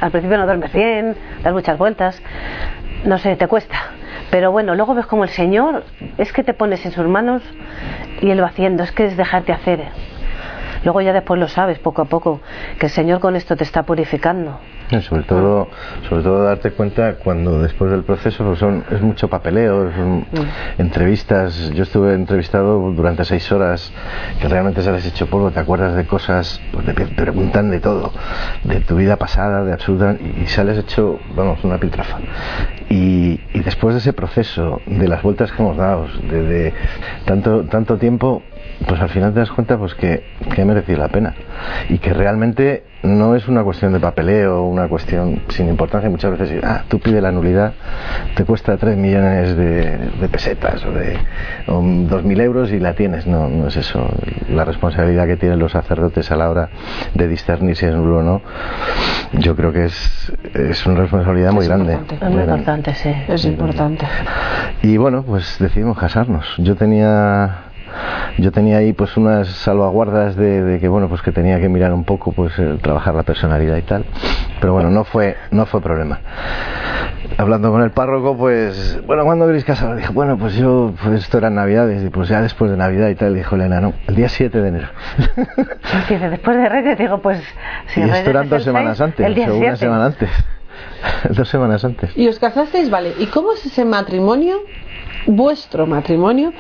Al 0.01 0.11
principio 0.13 0.39
no 0.39 0.45
duermes 0.47 0.73
bien, 0.73 1.17
das 1.43 1.53
muchas 1.53 1.77
vueltas. 1.77 2.23
No 3.07 3.19
sé, 3.19 3.37
te 3.37 3.47
cuesta. 3.47 3.77
Pero 4.31 4.51
bueno, 4.51 4.75
luego 4.75 4.95
ves 4.95 5.07
como 5.07 5.23
el 5.23 5.31
Señor 5.31 5.85
es 6.19 6.33
que 6.33 6.43
te 6.43 6.55
pones 6.55 6.85
en 6.85 6.93
sus 6.93 7.07
manos 7.07 7.43
y 8.21 8.31
Él 8.31 8.43
va 8.43 8.49
haciendo, 8.49 8.83
es 8.83 8.91
que 8.91 9.07
es 9.07 9.17
dejarte 9.17 9.53
hacer. 9.53 9.81
Luego 10.85 11.01
ya 11.01 11.13
después 11.13 11.41
lo 11.41 11.49
sabes 11.49 11.79
poco 11.79 12.03
a 12.03 12.05
poco, 12.07 12.41
que 12.79 12.87
el 12.87 12.93
Señor 12.93 13.21
con 13.21 13.37
esto 13.37 13.57
te 13.57 13.65
está 13.65 13.85
purificando. 13.85 14.59
Y 14.91 15.01
sobre 15.01 15.25
todo, 15.25 15.69
sobre 16.09 16.23
todo 16.23 16.45
darte 16.45 16.71
cuenta 16.71 17.17
cuando 17.17 17.61
después 17.61 17.91
del 17.91 18.05
proceso 18.05 18.45
pues 18.45 18.61
son, 18.61 18.85
es 18.93 19.01
mucho 19.01 19.29
papeleo, 19.29 19.91
son 19.93 20.27
entrevistas. 20.79 21.73
Yo 21.75 21.83
estuve 21.83 22.15
entrevistado 22.15 22.79
durante 22.93 23.25
seis 23.25 23.51
horas 23.51 23.93
que 24.41 24.47
realmente 24.49 24.83
sales 24.83 25.05
hecho 25.05 25.27
polvo, 25.27 25.51
te 25.51 25.59
acuerdas 25.59 25.97
de 25.97 26.07
cosas, 26.07 26.61
pues 26.73 26.87
te 26.87 26.93
preguntan 26.93 27.71
de 27.71 27.81
todo, 27.81 28.13
de 28.63 28.81
tu 28.81 28.95
vida 28.95 29.17
pasada, 29.17 29.65
de 29.65 29.73
absoluta, 29.73 30.15
y 30.21 30.43
y 30.43 30.47
sales 30.47 30.79
hecho, 30.79 31.19
vamos, 31.35 31.65
una 31.65 31.79
piltrafa. 31.79 32.19
Y, 32.89 33.41
y 33.53 33.61
después 33.61 33.95
de 33.95 34.01
ese 34.01 34.13
proceso, 34.13 34.81
de 34.87 35.09
las 35.09 35.23
vueltas 35.23 35.51
que 35.51 35.63
hemos 35.63 35.77
dado, 35.77 36.07
de, 36.31 36.73
tanto, 37.25 37.65
tanto 37.65 37.97
tiempo, 37.97 38.43
pues 38.87 39.01
al 39.01 39.09
final 39.09 39.33
te 39.33 39.41
das 39.41 39.51
cuenta 39.51 39.79
pues 39.79 39.95
que, 39.95 40.25
que 40.55 40.63
ha 40.63 40.65
merecido 40.65 40.99
la 40.99 41.09
pena 41.09 41.35
y 41.89 41.99
que 41.99 42.13
realmente 42.13 42.85
no 43.03 43.37
es 43.37 43.47
una 43.47 43.63
cuestión 43.63 43.93
de 43.93 44.01
papeleo, 44.01 44.65
una 44.65 44.89
cuestión 44.89 45.41
sin 45.49 45.69
importancia. 45.69 46.11
Muchas 46.11 46.37
veces, 46.39 46.63
ah, 46.65 46.83
tú 46.89 46.99
pides 46.99 47.23
la 47.23 47.31
nulidad, 47.31 47.73
te 48.35 48.45
cuesta 48.45 48.77
3 48.77 48.97
millones 48.97 49.57
de, 49.57 49.97
de 50.21 50.29
pesetas 50.29 50.85
o 50.85 50.91
de 50.91 51.17
o 51.69 51.81
2.000 51.83 52.41
euros 52.43 52.73
y 52.73 52.81
la 52.81 52.95
tienes. 52.95 53.27
No, 53.27 53.49
no 53.49 53.69
es 53.69 53.77
eso. 53.77 54.09
La 54.49 54.65
responsabilidad 54.65 55.27
que 55.27 55.37
tienen 55.37 55.59
los 55.61 55.73
sacerdotes 55.73 56.31
a 56.33 56.37
la 56.37 56.51
hora 56.51 56.69
de 57.15 57.29
discernir 57.29 57.77
si 57.77 57.87
es 57.87 57.95
nulo 57.95 58.19
o 58.19 58.23
no, 58.23 58.43
yo 59.35 59.55
creo 59.55 59.73
que 59.73 59.85
es, 59.85 60.33
es 60.55 60.85
una 60.87 61.01
responsabilidad 61.01 61.53
muy 61.53 61.63
Es 61.63 61.69
grande. 61.69 61.93
importante. 61.93 62.25
Es 62.25 62.31
muy 62.31 62.43
grande. 62.43 62.59
importante, 62.59 62.95
sí. 62.95 63.15
es 63.29 63.45
importante. 63.45 64.07
Y 64.83 64.97
bueno, 64.97 65.23
pues 65.23 65.57
decidimos 65.61 65.97
casarnos. 65.99 66.45
Yo 66.59 66.75
tenía 66.75 67.66
yo 68.39 68.53
tenía 68.53 68.79
ahí 68.79 68.93
pues 68.93 69.17
unas 69.17 69.49
salvaguardas 69.49 70.37
de, 70.37 70.63
de 70.63 70.81
que 70.81 70.89
bueno 70.89 71.09
pues 71.09 71.23
que 71.23 71.33
tenía 71.33 71.61
que 71.61 71.69
mirar 71.69 71.93
un 71.93 72.05
poco 72.05 72.33
pues 72.33 72.59
el 72.59 72.79
trabajar 72.79 73.15
la 73.15 73.23
personalidad 73.23 73.77
y 73.77 73.83
tal 73.83 74.05
pero 74.61 74.73
bueno 74.73 74.91
no 74.91 75.05
fue 75.05 75.37
no 75.51 75.67
fue 75.67 75.81
problema 75.81 76.21
hablando 77.39 77.71
con 77.71 77.83
el 77.83 77.91
párroco 77.91 78.37
pues 78.37 79.01
bueno 79.07 79.25
¿cuándo 79.25 79.47
queréis 79.47 79.65
casar? 79.65 79.97
dije 79.97 80.13
bueno 80.13 80.37
pues 80.39 80.55
yo 80.55 80.93
pues 81.03 81.23
esto 81.23 81.39
era 81.39 81.51
navidades 81.51 82.03
y 82.05 82.09
pues 82.09 82.29
ya 82.29 82.41
después 82.41 82.71
de 82.71 82.77
navidad 82.77 83.09
y 83.09 83.15
tal 83.15 83.35
dijo 83.35 83.57
Elena 83.57 83.81
no 83.81 83.93
el 84.07 84.15
día 84.15 84.29
7 84.29 84.61
de 84.61 84.69
enero 84.69 84.89
Dice, 86.09 86.29
después 86.29 86.57
de 86.57 86.69
Reyes, 86.69 86.99
digo, 86.99 87.19
pues 87.19 87.43
si 87.89 88.01
y 88.01 88.05
esto 88.05 88.31
eran 88.31 88.49
dos 88.49 88.63
semanas 88.63 89.01
antes 89.01 89.25
el 89.25 89.35
día 89.35 89.47
o 89.51 89.57
una 89.57 89.77
7. 89.77 89.77
semana 89.77 90.07
antes 90.07 90.31
dos 91.31 91.49
semanas 91.49 91.85
antes 91.85 92.17
Y 92.17 92.29
os 92.29 92.39
casasteis, 92.39 92.91
vale. 92.91 93.15
¿Y 93.19 93.27
cómo 93.27 93.53
es 93.53 93.65
ese 93.67 93.85
matrimonio, 93.85 94.59
vuestro 95.27 95.87
matrimonio, 95.87 96.53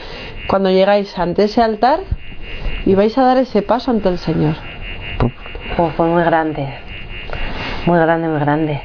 cuando 0.49 0.71
llegáis 0.71 1.19
ante 1.19 1.45
ese 1.45 1.63
altar 1.63 2.01
y 2.85 2.95
vais 2.95 3.17
a 3.19 3.23
dar 3.23 3.37
ese 3.39 3.63
paso 3.63 3.91
ante 3.91 4.09
el 4.09 4.19
Señor? 4.19 4.55
Oh, 5.79 5.91
fue 5.91 6.07
muy 6.07 6.23
grande, 6.23 6.67
muy 7.87 7.99
grande, 7.99 8.29
muy 8.29 8.41
grande. 8.41 8.81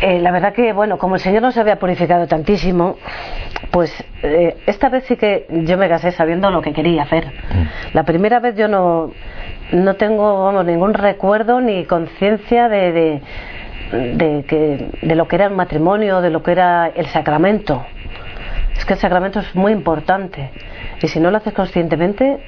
Eh, 0.00 0.20
la 0.20 0.30
verdad 0.30 0.52
que, 0.52 0.72
bueno, 0.72 0.96
como 0.96 1.16
el 1.16 1.20
Señor 1.20 1.42
nos 1.42 1.56
había 1.56 1.76
purificado 1.76 2.28
tantísimo, 2.28 2.96
pues 3.72 3.92
eh, 4.22 4.56
esta 4.66 4.88
vez 4.88 5.04
sí 5.04 5.16
que 5.16 5.46
yo 5.50 5.76
me 5.76 5.88
casé 5.88 6.12
sabiendo 6.12 6.50
lo 6.50 6.62
que 6.62 6.72
quería 6.72 7.02
hacer. 7.02 7.32
La 7.92 8.04
primera 8.04 8.38
vez 8.38 8.56
yo 8.56 8.68
no, 8.68 9.12
no 9.72 9.94
tengo, 9.94 10.44
vamos, 10.44 10.64
ningún 10.64 10.94
recuerdo 10.94 11.60
ni 11.60 11.84
conciencia 11.84 12.68
de, 12.68 12.92
de, 12.92 13.22
de, 13.92 14.44
que, 14.46 14.90
de 15.02 15.14
lo 15.14 15.28
que 15.28 15.36
era 15.36 15.46
el 15.46 15.54
matrimonio, 15.54 16.20
de 16.20 16.30
lo 16.30 16.42
que 16.42 16.52
era 16.52 16.88
el 16.88 17.06
sacramento. 17.06 17.84
Es 18.76 18.84
que 18.84 18.92
el 18.94 18.98
sacramento 18.98 19.40
es 19.40 19.54
muy 19.54 19.72
importante. 19.72 20.50
Y 21.02 21.08
si 21.08 21.20
no 21.20 21.30
lo 21.30 21.36
haces 21.38 21.52
conscientemente, 21.52 22.38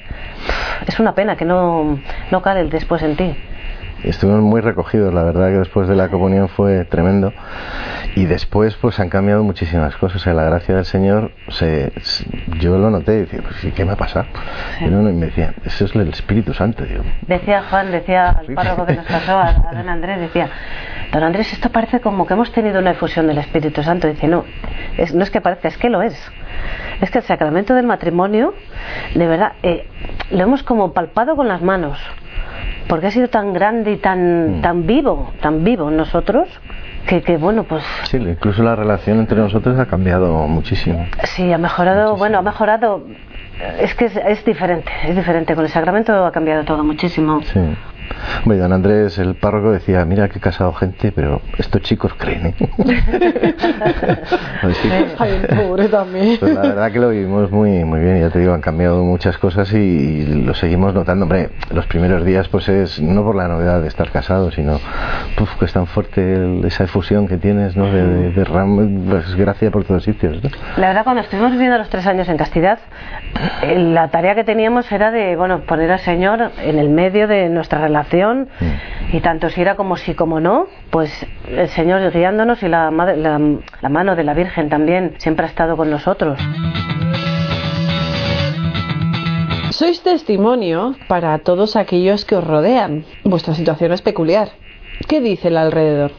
es 0.87 0.99
una 0.99 1.13
pena 1.13 1.35
que 1.35 1.45
no, 1.45 1.99
no 2.31 2.41
cale 2.41 2.65
después 2.65 3.01
en 3.03 3.15
ti. 3.15 3.35
Estuvimos 4.03 4.41
muy 4.41 4.61
recogidos, 4.61 5.13
la 5.13 5.21
verdad 5.21 5.49
que 5.49 5.59
después 5.59 5.87
de 5.87 5.95
la 5.95 6.07
comunión 6.07 6.49
fue 6.49 6.85
tremendo 6.85 7.33
y 8.15 8.25
después 8.25 8.75
pues 8.77 8.99
han 8.99 9.09
cambiado 9.09 9.43
muchísimas 9.43 9.95
cosas, 9.95 10.15
o 10.15 10.19
sea, 10.23 10.33
la 10.33 10.43
gracia 10.43 10.73
del 10.73 10.85
Señor, 10.85 11.31
se, 11.49 11.91
se- 12.01 12.25
yo 12.59 12.79
lo 12.79 12.89
noté 12.89 13.13
y 13.13 13.19
decía, 13.19 13.41
pues 13.43 13.63
¿y 13.63 13.69
qué 13.69 13.85
me 13.85 13.91
ha 13.91 13.95
pasado? 13.95 14.25
Y, 14.79 14.89
me 14.89 15.27
decía, 15.27 15.53
eso 15.65 15.85
es 15.85 15.93
el 15.95 16.09
Espíritu 16.09 16.51
Santo, 16.55 16.83
digo, 16.83 17.03
Decía 17.27 17.61
Juan, 17.69 17.91
decía 17.91 18.41
el 18.47 18.55
párroco 18.55 18.87
que 18.87 18.95
nos 18.95 19.05
casó, 19.05 19.33
a, 19.37 19.49
a 19.49 19.71
don 19.75 19.87
Andrés, 19.87 20.19
decía, 20.19 20.49
don 21.11 21.23
Andrés, 21.23 21.51
esto 21.53 21.69
parece 21.69 21.99
como 21.99 22.25
que 22.25 22.33
hemos 22.33 22.51
tenido 22.51 22.79
una 22.79 22.91
efusión 22.91 23.27
del 23.27 23.37
Espíritu 23.37 23.83
Santo. 23.83 24.07
Dice, 24.07 24.27
no, 24.27 24.45
es, 24.97 25.13
no 25.13 25.23
es 25.23 25.29
que 25.31 25.41
parezca, 25.41 25.67
es 25.67 25.77
que 25.77 25.89
lo 25.89 26.01
es. 26.01 26.15
Es 27.01 27.09
que 27.11 27.17
el 27.19 27.23
sacramento 27.23 27.73
del 27.73 27.85
matrimonio, 27.85 28.53
de 29.15 29.27
verdad, 29.27 29.53
eh, 29.63 29.87
lo 30.31 30.43
hemos 30.43 30.63
como 30.63 30.93
palpado 30.93 31.35
con 31.35 31.47
las 31.47 31.61
manos. 31.61 31.99
Porque 32.87 33.07
ha 33.07 33.11
sido 33.11 33.29
tan 33.29 33.53
grande 33.53 33.91
y 33.93 33.97
tan, 33.97 34.59
Mm. 34.59 34.61
tan 34.61 34.85
vivo, 34.87 35.31
tan 35.41 35.63
vivo 35.63 35.89
en 35.89 35.97
nosotros, 35.97 36.47
que, 37.07 37.21
que 37.21 37.37
bueno, 37.37 37.63
pues 37.63 37.83
sí, 38.03 38.17
incluso 38.17 38.63
la 38.63 38.75
relación 38.75 39.19
entre 39.19 39.37
nosotros 39.37 39.79
ha 39.79 39.85
cambiado 39.85 40.47
muchísimo. 40.47 41.05
Sí, 41.23 41.51
ha 41.51 41.57
mejorado, 41.57 42.15
bueno, 42.17 42.37
ha 42.39 42.41
mejorado. 42.41 43.03
Es 43.79 43.93
que 43.95 44.05
es, 44.05 44.15
es 44.17 44.43
diferente, 44.43 44.91
es 45.07 45.15
diferente. 45.15 45.55
Con 45.55 45.63
el 45.65 45.69
sacramento 45.71 46.25
ha 46.25 46.31
cambiado 46.31 46.63
todo 46.63 46.83
muchísimo. 46.83 47.41
Sí. 47.43 47.59
Hombre, 48.43 48.57
don 48.57 48.73
Andrés, 48.73 49.17
el 49.19 49.35
párroco 49.35 49.71
decía, 49.71 50.03
mira 50.05 50.27
que 50.29 50.37
he 50.39 50.41
casado 50.41 50.73
gente, 50.73 51.11
pero 51.11 51.41
estos 51.57 51.81
chicos 51.81 52.13
creen, 52.17 52.47
¿eh? 52.47 52.55
Ay, 55.19 55.39
el 55.49 55.57
pobre 55.57 55.87
también. 55.87 56.37
Pues 56.39 56.53
la 56.53 56.61
verdad 56.61 56.91
que 56.91 56.99
lo 56.99 57.09
vivimos 57.09 57.51
muy 57.51 57.83
muy 57.83 57.99
bien, 57.99 58.19
ya 58.21 58.29
te 58.29 58.39
digo, 58.39 58.53
han 58.53 58.61
cambiado 58.61 59.03
muchas 59.03 59.37
cosas 59.37 59.71
y, 59.73 59.77
y 59.77 60.25
lo 60.45 60.53
seguimos 60.53 60.93
notando. 60.93 61.23
Hombre, 61.25 61.49
los 61.73 61.85
primeros 61.87 62.25
días 62.25 62.47
pues 62.47 62.67
es 62.69 62.99
no 63.01 63.23
por 63.23 63.35
la 63.35 63.47
novedad 63.47 63.81
de 63.81 63.87
estar 63.87 64.09
casado, 64.11 64.51
sino 64.51 64.79
puf, 65.37 65.55
que 65.57 65.65
es 65.65 65.73
tan 65.73 65.87
fuerte 65.87 66.35
el- 66.35 66.63
esa 66.65 66.83
efusión 66.85 67.27
que 67.27 67.37
tienes, 67.37 67.75
¿no? 67.75 67.85
De, 67.91 68.03
de, 68.05 68.31
de 68.31 68.45
ram- 68.45 69.05
pues, 69.09 69.35
gracia 69.35 69.71
por 69.71 69.83
todos 69.83 70.03
sitios, 70.03 70.43
¿no? 70.43 70.49
La 70.77 70.87
verdad, 70.89 71.03
cuando 71.03 71.21
estuvimos 71.21 71.51
viviendo 71.51 71.77
los 71.77 71.89
tres 71.89 72.05
años 72.07 72.27
en 72.29 72.37
castidad, 72.37 72.79
eh, 73.63 73.77
la 73.79 74.09
tarea 74.09 74.35
que 74.35 74.43
teníamos 74.43 74.91
era 74.91 75.11
de, 75.11 75.35
bueno, 75.35 75.61
poner 75.61 75.91
al 75.91 75.99
Señor 75.99 76.51
en 76.63 76.79
el 76.79 76.89
medio 76.89 77.27
de 77.27 77.49
nuestra 77.49 77.79
relación 77.79 78.10
y 79.11 79.19
tanto 79.21 79.49
si 79.49 79.61
era 79.61 79.75
como 79.75 79.95
si 79.97 80.13
como 80.15 80.39
no, 80.39 80.67
pues 80.89 81.25
el 81.47 81.69
Señor 81.69 82.11
guiándonos 82.11 82.61
y 82.63 82.67
la, 82.67 82.91
madre- 82.91 83.17
la, 83.17 83.39
la 83.81 83.89
mano 83.89 84.15
de 84.15 84.23
la 84.23 84.33
Virgen 84.33 84.69
también 84.69 85.15
siempre 85.17 85.45
ha 85.45 85.49
estado 85.49 85.77
con 85.77 85.89
nosotros. 85.89 86.39
Sois 89.71 90.03
testimonio 90.03 90.95
para 91.07 91.37
todos 91.39 91.75
aquellos 91.75 92.25
que 92.25 92.35
os 92.35 92.43
rodean. 92.45 93.05
Vuestra 93.23 93.53
situación 93.55 93.91
es 93.93 94.01
peculiar. 94.01 94.49
¿Qué 95.07 95.21
dice 95.21 95.47
el 95.47 95.57
alrededor? 95.57 96.11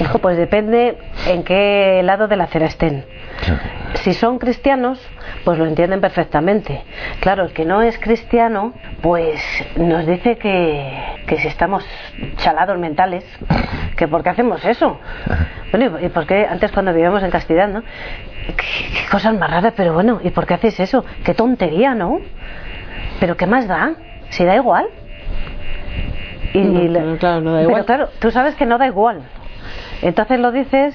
Hijo, 0.00 0.18
pues 0.18 0.36
depende 0.36 0.96
en 1.28 1.44
qué 1.44 2.00
lado 2.02 2.26
de 2.26 2.36
la 2.36 2.44
acera 2.44 2.66
estén. 2.66 3.04
Si 3.94 4.12
son 4.14 4.38
cristianos, 4.38 5.00
pues 5.44 5.58
lo 5.58 5.66
entienden 5.66 6.00
perfectamente. 6.00 6.82
Claro, 7.20 7.44
el 7.44 7.52
que 7.52 7.64
no 7.64 7.82
es 7.82 7.98
cristiano, 7.98 8.72
pues 9.00 9.40
nos 9.76 10.06
dice 10.06 10.36
que, 10.38 10.92
que 11.26 11.38
si 11.38 11.48
estamos 11.48 11.84
chalados 12.36 12.78
mentales, 12.78 13.24
que 13.96 14.06
por 14.08 14.22
qué 14.22 14.30
hacemos 14.30 14.64
eso. 14.64 14.98
Bueno, 15.72 15.98
y 16.00 16.08
por 16.08 16.26
qué 16.26 16.46
antes 16.48 16.70
cuando 16.72 16.92
vivíamos 16.92 17.22
en 17.22 17.30
castidad, 17.30 17.68
¿no? 17.68 17.82
Qué, 17.82 18.54
qué 18.56 19.06
cosas 19.10 19.34
más 19.34 19.50
raras, 19.50 19.72
pero 19.76 19.92
bueno, 19.94 20.20
¿y 20.22 20.30
por 20.30 20.46
qué 20.46 20.54
haces 20.54 20.78
eso? 20.80 21.04
Qué 21.24 21.34
tontería, 21.34 21.94
¿no? 21.94 22.20
Pero 23.20 23.36
¿qué 23.36 23.46
más 23.46 23.66
da? 23.66 23.92
Si 24.30 24.44
da 24.44 24.54
igual. 24.54 24.86
Y, 26.54 26.58
No, 26.60 26.80
y 26.82 26.88
le- 26.88 27.00
pero 27.00 27.16
claro, 27.18 27.40
no 27.40 27.52
da 27.52 27.58
pero 27.58 27.68
igual. 27.70 27.84
claro, 27.84 28.08
tú 28.20 28.30
sabes 28.30 28.54
que 28.54 28.66
no 28.66 28.78
da 28.78 28.86
igual. 28.86 29.22
Entonces 30.02 30.38
lo 30.40 30.52
dices 30.52 30.94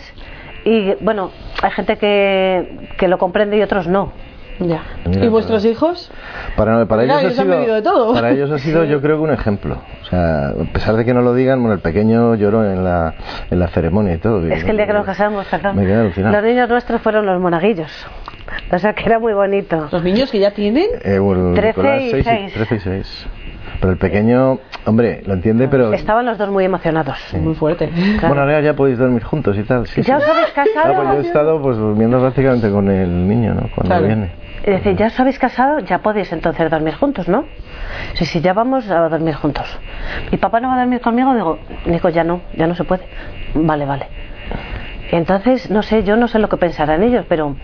y 0.65 0.93
bueno, 1.02 1.32
hay 1.62 1.71
gente 1.71 1.97
que, 1.97 2.89
que 2.97 3.08
lo 3.08 3.17
comprende 3.17 3.58
y 3.58 3.62
otros 3.62 3.88
no. 3.88 4.12
Ya. 4.60 4.84
Mira, 5.06 5.26
¿Y 5.26 5.28
vuestros 5.30 5.65
hijos? 5.65 6.12
Para, 6.56 6.86
para 6.86 7.04
Claro, 7.06 7.21
ellos, 7.21 7.34
ellos 7.34 7.39
ha 7.39 7.41
han 7.58 7.63
sido, 7.63 7.76
de 7.76 7.82
todo. 7.82 8.13
para 8.13 8.30
ellos 8.32 8.52
ha 8.52 8.60
sido 8.60 8.84
yo 8.86 9.02
creo 9.02 9.17
que 9.17 9.23
un 9.23 9.32
ejemplo. 9.34 9.80
O 10.04 10.06
sea, 10.06 10.49
a 10.49 10.71
pesar 10.71 10.95
de 10.95 11.04
que 11.06 11.13
no 11.13 11.21
lo 11.21 11.34
digan, 11.34 11.60
bueno, 11.60 11.73
el 11.73 11.82
pequeño 11.82 12.36
lloró 12.36 12.63
en 12.63 12.84
la, 12.84 13.15
en 13.49 13.60
la 13.60 13.67
ceremonia 13.69 14.13
y 14.13 14.17
todo. 14.19 14.45
Es 14.47 14.63
que 14.63 14.69
el 14.69 14.78
día 14.78 14.86
que 14.86 14.93
nos 14.93 15.06
casamos, 15.08 15.47
perdón, 15.47 15.76
Me 15.76 15.84
quedé 15.84 15.95
alucinado. 16.02 16.36
los 16.36 16.43
niños 16.43 16.69
nuestros 16.69 17.02
fueron 17.02 17.26
los 17.26 17.41
monaguillos. 17.41 17.91
O 18.71 18.78
sea 18.78 18.93
que 18.93 19.04
era 19.06 19.17
muy 19.17 19.34
bonito. 19.34 19.88
Los 19.91 20.04
niños 20.04 20.30
que 20.30 20.39
ya 20.39 20.52
tienen. 20.52 20.86
Eh, 21.04 21.17
bueno, 21.17 21.54
13 21.56 21.67
Nicolás, 21.69 22.02
y 22.04 22.10
seis 22.12 22.23
6. 22.26 22.54
13 22.54 22.76
y 22.76 22.80
6. 22.80 23.28
Pero 23.84 23.91
el 23.91 24.00
pequeño, 24.00 24.60
hombre, 24.86 25.24
lo 25.26 25.34
entiende, 25.34 25.67
pero... 25.67 25.91
Estaban 25.91 26.26
los 26.26 26.38
dos 26.38 26.50
muy 26.50 26.63
emocionados. 26.63 27.17
Muy 27.34 27.54
fuerte. 27.54 27.89
Claro. 27.89 28.28
Bueno, 28.30 28.41
ahora 28.43 28.62
ya 28.62 28.74
podéis 28.74 28.98
dormir 28.98 29.24
juntos 29.26 29.58
y 29.58 29.63
tal. 29.63 29.86
Sí, 29.88 30.02
¿Ya 30.04 30.22
sí. 30.22 30.24
os 30.24 30.30
habéis 30.30 30.52
casado? 30.54 30.72
Claro, 30.74 30.93
pues 30.96 31.10
yo 31.10 31.17
he 31.17 31.22
estado 31.28 31.62
pues 31.62 31.76
durmiendo 31.76 32.17
prácticamente 32.22 32.72
con 32.72 32.89
el 32.89 33.28
niño, 33.28 33.54
¿no? 33.54 33.63
Cuando 33.76 33.84
Claro. 33.89 34.06
viene. 34.08 34.32
Y 34.65 34.72
dice, 34.72 34.96
¿ya 34.96 35.08
os 35.08 35.19
habéis 35.19 35.38
casado? 35.38 35.80
Ya 35.80 35.98
podéis 36.00 36.32
entonces 36.32 36.72
dormir 36.72 36.93
juntos, 36.96 37.28
¿no? 37.28 37.43
Sí, 38.13 38.24
sí, 38.24 38.39
ya 38.39 38.54
vamos 38.54 38.89
a 38.89 39.10
dormir 39.10 39.36
juntos. 39.36 39.65
¿Y 40.32 40.38
papá 40.38 40.62
no 40.62 40.69
va 40.69 40.76
a 40.76 40.80
dormir 40.80 41.02
conmigo? 41.02 41.34
Digo, 41.34 41.60
Nico, 41.86 42.08
ya 42.08 42.24
no, 42.24 42.39
ya 42.56 42.67
no 42.67 42.76
se 42.76 42.86
puede. 42.86 43.04
Vale, 43.54 43.86
vale. 43.86 44.08
Entonces, 45.12 45.69
no 45.69 45.84
sé, 45.84 46.04
yo 46.06 46.15
no 46.15 46.30
sé 46.30 46.39
lo 46.39 46.48
que 46.48 46.56
pensarán 46.56 47.04
ellos, 47.04 47.26
pero 47.28 47.58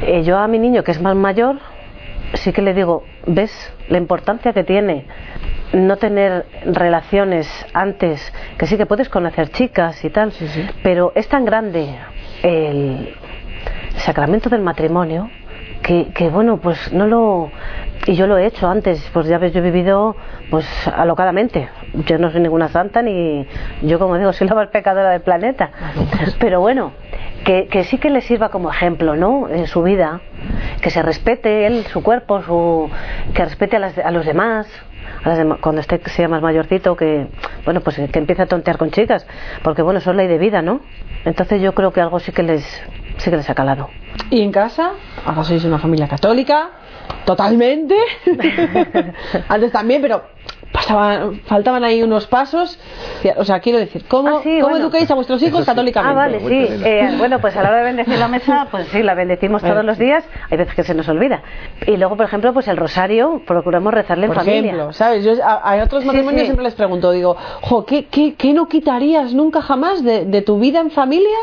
eh, 0.00 0.22
yo 0.24 0.38
a 0.38 0.48
mi 0.48 0.58
niño, 0.58 0.82
que 0.82 0.92
es 0.92 1.00
más 1.02 1.14
mayor, 1.14 1.56
sí 2.34 2.52
que 2.52 2.62
le 2.62 2.74
digo, 2.74 3.04
¿ves 3.26 3.50
la 3.88 3.98
importancia 3.98 4.52
que 4.52 4.64
tiene 4.64 5.06
no 5.72 5.96
tener 5.96 6.46
relaciones 6.64 7.48
antes? 7.72 8.32
Que 8.58 8.66
sí 8.66 8.76
que 8.76 8.86
puedes 8.86 9.08
conocer 9.08 9.50
chicas 9.50 10.04
y 10.04 10.10
tal, 10.10 10.32
pero 10.82 11.12
es 11.14 11.28
tan 11.28 11.44
grande 11.44 11.96
el 12.42 13.14
sacramento 13.96 14.48
del 14.48 14.60
matrimonio 14.60 15.30
que, 15.82 16.08
que, 16.14 16.28
bueno 16.28 16.58
pues 16.58 16.92
no 16.92 17.06
lo 17.06 17.50
y 18.06 18.14
yo 18.14 18.26
lo 18.26 18.38
he 18.38 18.46
hecho 18.46 18.68
antes 18.68 19.08
pues 19.12 19.26
ya 19.26 19.38
ves 19.38 19.52
yo 19.52 19.60
he 19.60 19.62
vivido 19.62 20.16
pues 20.50 20.66
alocadamente. 20.88 21.68
Yo 22.06 22.18
no 22.18 22.30
soy 22.30 22.40
ninguna 22.40 22.68
santa 22.68 23.02
ni 23.02 23.46
yo 23.82 23.98
como 23.98 24.18
digo 24.18 24.32
soy 24.32 24.48
la 24.48 24.54
más 24.54 24.68
pecadora 24.68 25.10
del 25.10 25.22
planeta. 25.22 25.70
Pero 26.38 26.60
bueno 26.60 26.92
que, 27.46 27.68
que 27.68 27.84
sí 27.84 27.96
que 27.98 28.10
le 28.10 28.20
sirva 28.20 28.50
como 28.50 28.70
ejemplo 28.70 29.16
no 29.16 29.48
en 29.48 29.66
su 29.66 29.82
vida 29.82 30.20
que 30.82 30.90
se 30.90 31.00
respete 31.02 31.66
él 31.66 31.84
su 31.86 32.02
cuerpo 32.02 32.42
su 32.42 32.90
que 33.34 33.44
respete 33.44 33.76
a, 33.76 33.78
las- 33.78 33.98
a 33.98 34.10
los 34.10 34.26
demás 34.26 34.66
a 35.24 35.28
las 35.30 35.38
dema- 35.38 35.58
cuando 35.60 35.80
esté 35.80 35.98
sea 36.10 36.28
más 36.28 36.42
mayorcito 36.42 36.96
que 36.96 37.28
bueno 37.64 37.80
pues 37.80 37.96
que 38.12 38.18
empiece 38.18 38.42
a 38.42 38.46
tontear 38.46 38.76
con 38.76 38.90
chicas 38.90 39.26
porque 39.62 39.80
bueno 39.82 39.98
eso 40.00 40.10
es 40.10 40.16
ley 40.16 40.26
de 40.28 40.38
vida 40.38 40.60
no 40.60 40.80
entonces 41.24 41.62
yo 41.62 41.72
creo 41.74 41.92
que 41.92 42.00
algo 42.02 42.18
sí 42.20 42.32
que 42.32 42.42
les 42.42 42.64
sí 43.18 43.30
que 43.30 43.36
les 43.36 43.48
ha 43.48 43.54
calado 43.54 43.88
¿Y 44.30 44.40
en 44.42 44.50
casa? 44.50 44.92
Ahora 45.24 45.44
sois 45.44 45.62
una 45.64 45.78
familia 45.78 46.08
católica. 46.08 46.70
Totalmente. 47.26 47.94
Antes 49.48 49.70
también, 49.72 50.00
pero 50.02 50.22
pasaban, 50.86 51.40
faltaban 51.46 51.84
ahí 51.84 52.02
unos 52.02 52.26
pasos. 52.26 52.78
O 53.36 53.44
sea, 53.44 53.60
quiero 53.60 53.78
decir, 53.78 54.04
¿cómo, 54.08 54.38
Ah, 54.38 54.40
sí, 54.42 54.58
¿cómo 54.60 54.70
bueno. 54.70 54.84
educáis 54.86 55.10
a 55.10 55.14
vuestros 55.14 55.42
hijos 55.42 55.60
sí. 55.60 55.66
católicamente? 55.66 56.12
Ah, 56.12 56.14
vale, 56.14 56.40
sí. 56.40 56.82
Eh, 56.84 57.14
bueno, 57.18 57.40
pues 57.40 57.56
a 57.56 57.62
la 57.62 57.68
hora 57.70 57.78
de 57.78 57.84
bendecir 57.84 58.18
la 58.18 58.28
mesa, 58.28 58.68
pues 58.70 58.86
sí, 58.88 59.02
la 59.02 59.14
bendecimos 59.14 59.62
todos 59.62 59.84
los 59.84 59.98
días. 59.98 60.24
Hay 60.50 60.58
veces 60.58 60.74
que 60.74 60.82
se 60.84 60.94
nos 60.94 61.08
olvida. 61.08 61.42
Y 61.86 61.96
luego, 61.96 62.16
por 62.16 62.26
ejemplo, 62.26 62.52
pues 62.52 62.68
el 62.68 62.76
rosario, 62.76 63.42
procuramos 63.46 63.92
rezarle 63.92 64.26
en 64.26 64.32
Por 64.32 64.38
familia. 64.44 64.60
ejemplo, 64.72 64.92
¿sabes? 64.92 65.24
Yo 65.24 65.32
a, 65.44 65.54
a 65.54 65.82
otros 65.82 66.04
matrimonios 66.04 66.40
sí. 66.42 66.46
siempre 66.46 66.64
les 66.64 66.74
pregunto, 66.74 67.10
digo, 67.12 67.36
jo, 67.62 67.84
¿qué, 67.84 68.06
qué, 68.06 68.34
qué 68.34 68.52
no 68.52 68.68
quitarías 68.68 69.34
nunca 69.34 69.62
jamás 69.62 70.02
de, 70.04 70.24
de 70.24 70.42
tu 70.42 70.58
vida 70.58 70.80
en 70.80 70.90
familia 70.90 71.36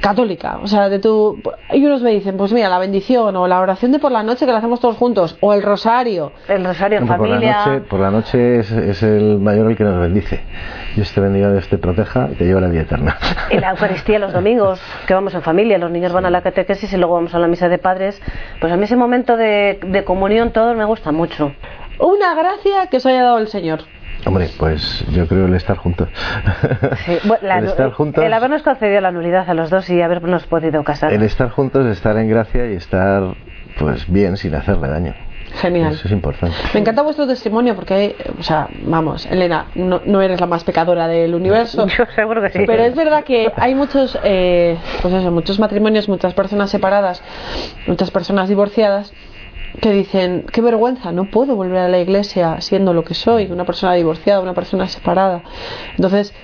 católica? 0.00 0.58
O 0.62 0.66
sea, 0.66 0.88
de 0.88 0.98
tu... 0.98 1.40
Y 1.72 1.84
unos 1.84 2.02
me 2.02 2.10
dicen, 2.10 2.36
pues 2.36 2.52
mira, 2.52 2.68
la 2.68 2.78
bendición 2.78 3.34
o 3.36 3.46
la 3.46 3.60
oración 3.60 3.92
de 3.92 3.98
por 3.98 4.12
la 4.12 4.22
noche 4.22 4.46
que 4.46 4.52
la 4.52 4.58
hacemos 4.58 4.80
todos 4.80 4.96
juntos, 4.96 5.36
o 5.40 5.52
el 5.54 5.62
rosario. 5.62 6.32
El 6.48 6.64
rosario 6.64 6.98
en 6.98 7.04
Hombre, 7.04 7.18
por, 7.18 7.28
la 7.28 7.34
familia. 7.34 7.66
noche, 7.66 7.80
por 7.88 8.00
la 8.00 8.10
noche 8.10 8.58
es, 8.60 8.70
es 8.90 9.02
el 9.02 9.38
mayor 9.38 9.70
el 9.70 9.76
que 9.76 9.84
nos 9.84 9.98
bendice. 10.00 10.40
Dios 10.94 11.12
te 11.12 11.20
bendiga, 11.20 11.50
Dios 11.52 11.68
te 11.68 11.78
proteja 11.78 12.28
y 12.32 12.34
te 12.34 12.44
lleva 12.44 12.58
a 12.58 12.62
la 12.62 12.68
vida 12.68 12.82
eterna. 12.82 13.16
Y 13.50 13.58
la 13.58 13.70
Eucaristía 13.70 14.18
los 14.18 14.32
domingos, 14.32 14.80
que 15.06 15.14
vamos 15.14 15.34
en 15.34 15.42
familia, 15.42 15.78
los 15.78 15.90
niños 15.90 16.12
van 16.12 16.26
a 16.26 16.30
la 16.30 16.42
catequesis 16.42 16.92
y 16.92 16.96
luego 16.96 17.14
vamos 17.14 17.34
a 17.34 17.38
la 17.38 17.46
misa 17.48 17.68
de 17.68 17.78
padres. 17.78 18.20
Pues 18.60 18.72
a 18.72 18.76
mí 18.76 18.84
ese 18.84 18.96
momento 18.96 19.36
de, 19.36 19.80
de 19.86 20.04
comunión 20.04 20.52
todos 20.52 20.76
me 20.76 20.84
gusta 20.84 21.12
mucho. 21.12 21.52
Una 21.98 22.34
gracia 22.34 22.86
que 22.90 22.96
os 22.98 23.06
haya 23.06 23.22
dado 23.22 23.38
el 23.38 23.48
Señor. 23.48 23.80
Hombre, 24.24 24.48
pues 24.56 25.04
yo 25.10 25.26
creo 25.26 25.46
el 25.46 25.54
estar 25.54 25.76
juntos. 25.76 26.08
Sí, 27.06 27.18
bueno, 27.24 27.42
la- 27.46 27.58
el 27.58 27.64
estar 27.66 27.90
juntos. 27.90 28.22
el 28.24 28.32
habernos 28.32 28.62
concedido 28.62 29.00
la 29.00 29.10
nulidad 29.10 29.50
a 29.50 29.54
los 29.54 29.68
dos 29.70 29.90
y 29.90 30.00
habernos 30.00 30.46
podido 30.46 30.84
casar. 30.84 31.12
El 31.12 31.22
estar 31.22 31.50
juntos, 31.50 31.86
estar 31.86 32.16
en 32.16 32.28
gracia 32.28 32.70
y 32.70 32.74
estar 32.76 33.34
pues 33.78 34.10
bien 34.10 34.36
sin 34.36 34.54
hacerle 34.54 34.88
daño. 34.88 35.14
Genial. 35.60 35.92
Eso 35.92 36.06
es 36.06 36.12
importante. 36.12 36.56
Me 36.74 36.80
encanta 36.80 37.02
vuestro 37.02 37.26
testimonio 37.26 37.74
porque, 37.74 38.16
o 38.38 38.42
sea, 38.42 38.68
vamos, 38.84 39.26
Elena, 39.26 39.66
no, 39.74 40.00
no 40.04 40.22
eres 40.22 40.40
la 40.40 40.46
más 40.46 40.64
pecadora 40.64 41.06
del 41.08 41.34
universo. 41.34 41.86
Yo 41.98 42.04
seguro 42.14 42.42
que 42.42 42.50
sí. 42.50 42.60
Pero 42.66 42.82
es 42.84 42.94
verdad 42.94 43.24
que 43.24 43.52
hay 43.56 43.74
muchos, 43.74 44.18
eh, 44.24 44.78
pues 45.02 45.14
eso, 45.14 45.30
muchos 45.30 45.58
matrimonios, 45.58 46.08
muchas 46.08 46.34
personas 46.34 46.70
separadas, 46.70 47.22
muchas 47.86 48.10
personas 48.10 48.48
divorciadas 48.48 49.12
que 49.80 49.92
dicen, 49.92 50.46
qué 50.52 50.60
vergüenza, 50.60 51.12
no 51.12 51.30
puedo 51.30 51.56
volver 51.56 51.78
a 51.78 51.88
la 51.88 51.98
iglesia 51.98 52.60
siendo 52.60 52.92
lo 52.92 53.04
que 53.04 53.14
soy, 53.14 53.46
una 53.50 53.64
persona 53.64 53.94
divorciada, 53.94 54.40
una 54.40 54.54
persona 54.54 54.86
separada. 54.88 55.42
Entonces, 55.96 56.34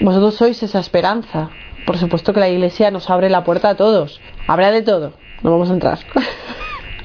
vosotros 0.00 0.34
sois 0.34 0.62
esa 0.62 0.80
esperanza. 0.80 1.50
Por 1.86 1.98
supuesto 1.98 2.32
que 2.32 2.40
la 2.40 2.48
iglesia 2.48 2.90
nos 2.90 3.10
abre 3.10 3.28
la 3.28 3.44
puerta 3.44 3.70
a 3.70 3.74
todos. 3.76 4.20
Habrá 4.46 4.70
de 4.70 4.82
todo, 4.82 5.12
no 5.42 5.50
vamos 5.50 5.70
a 5.70 5.74
entrar. 5.74 5.98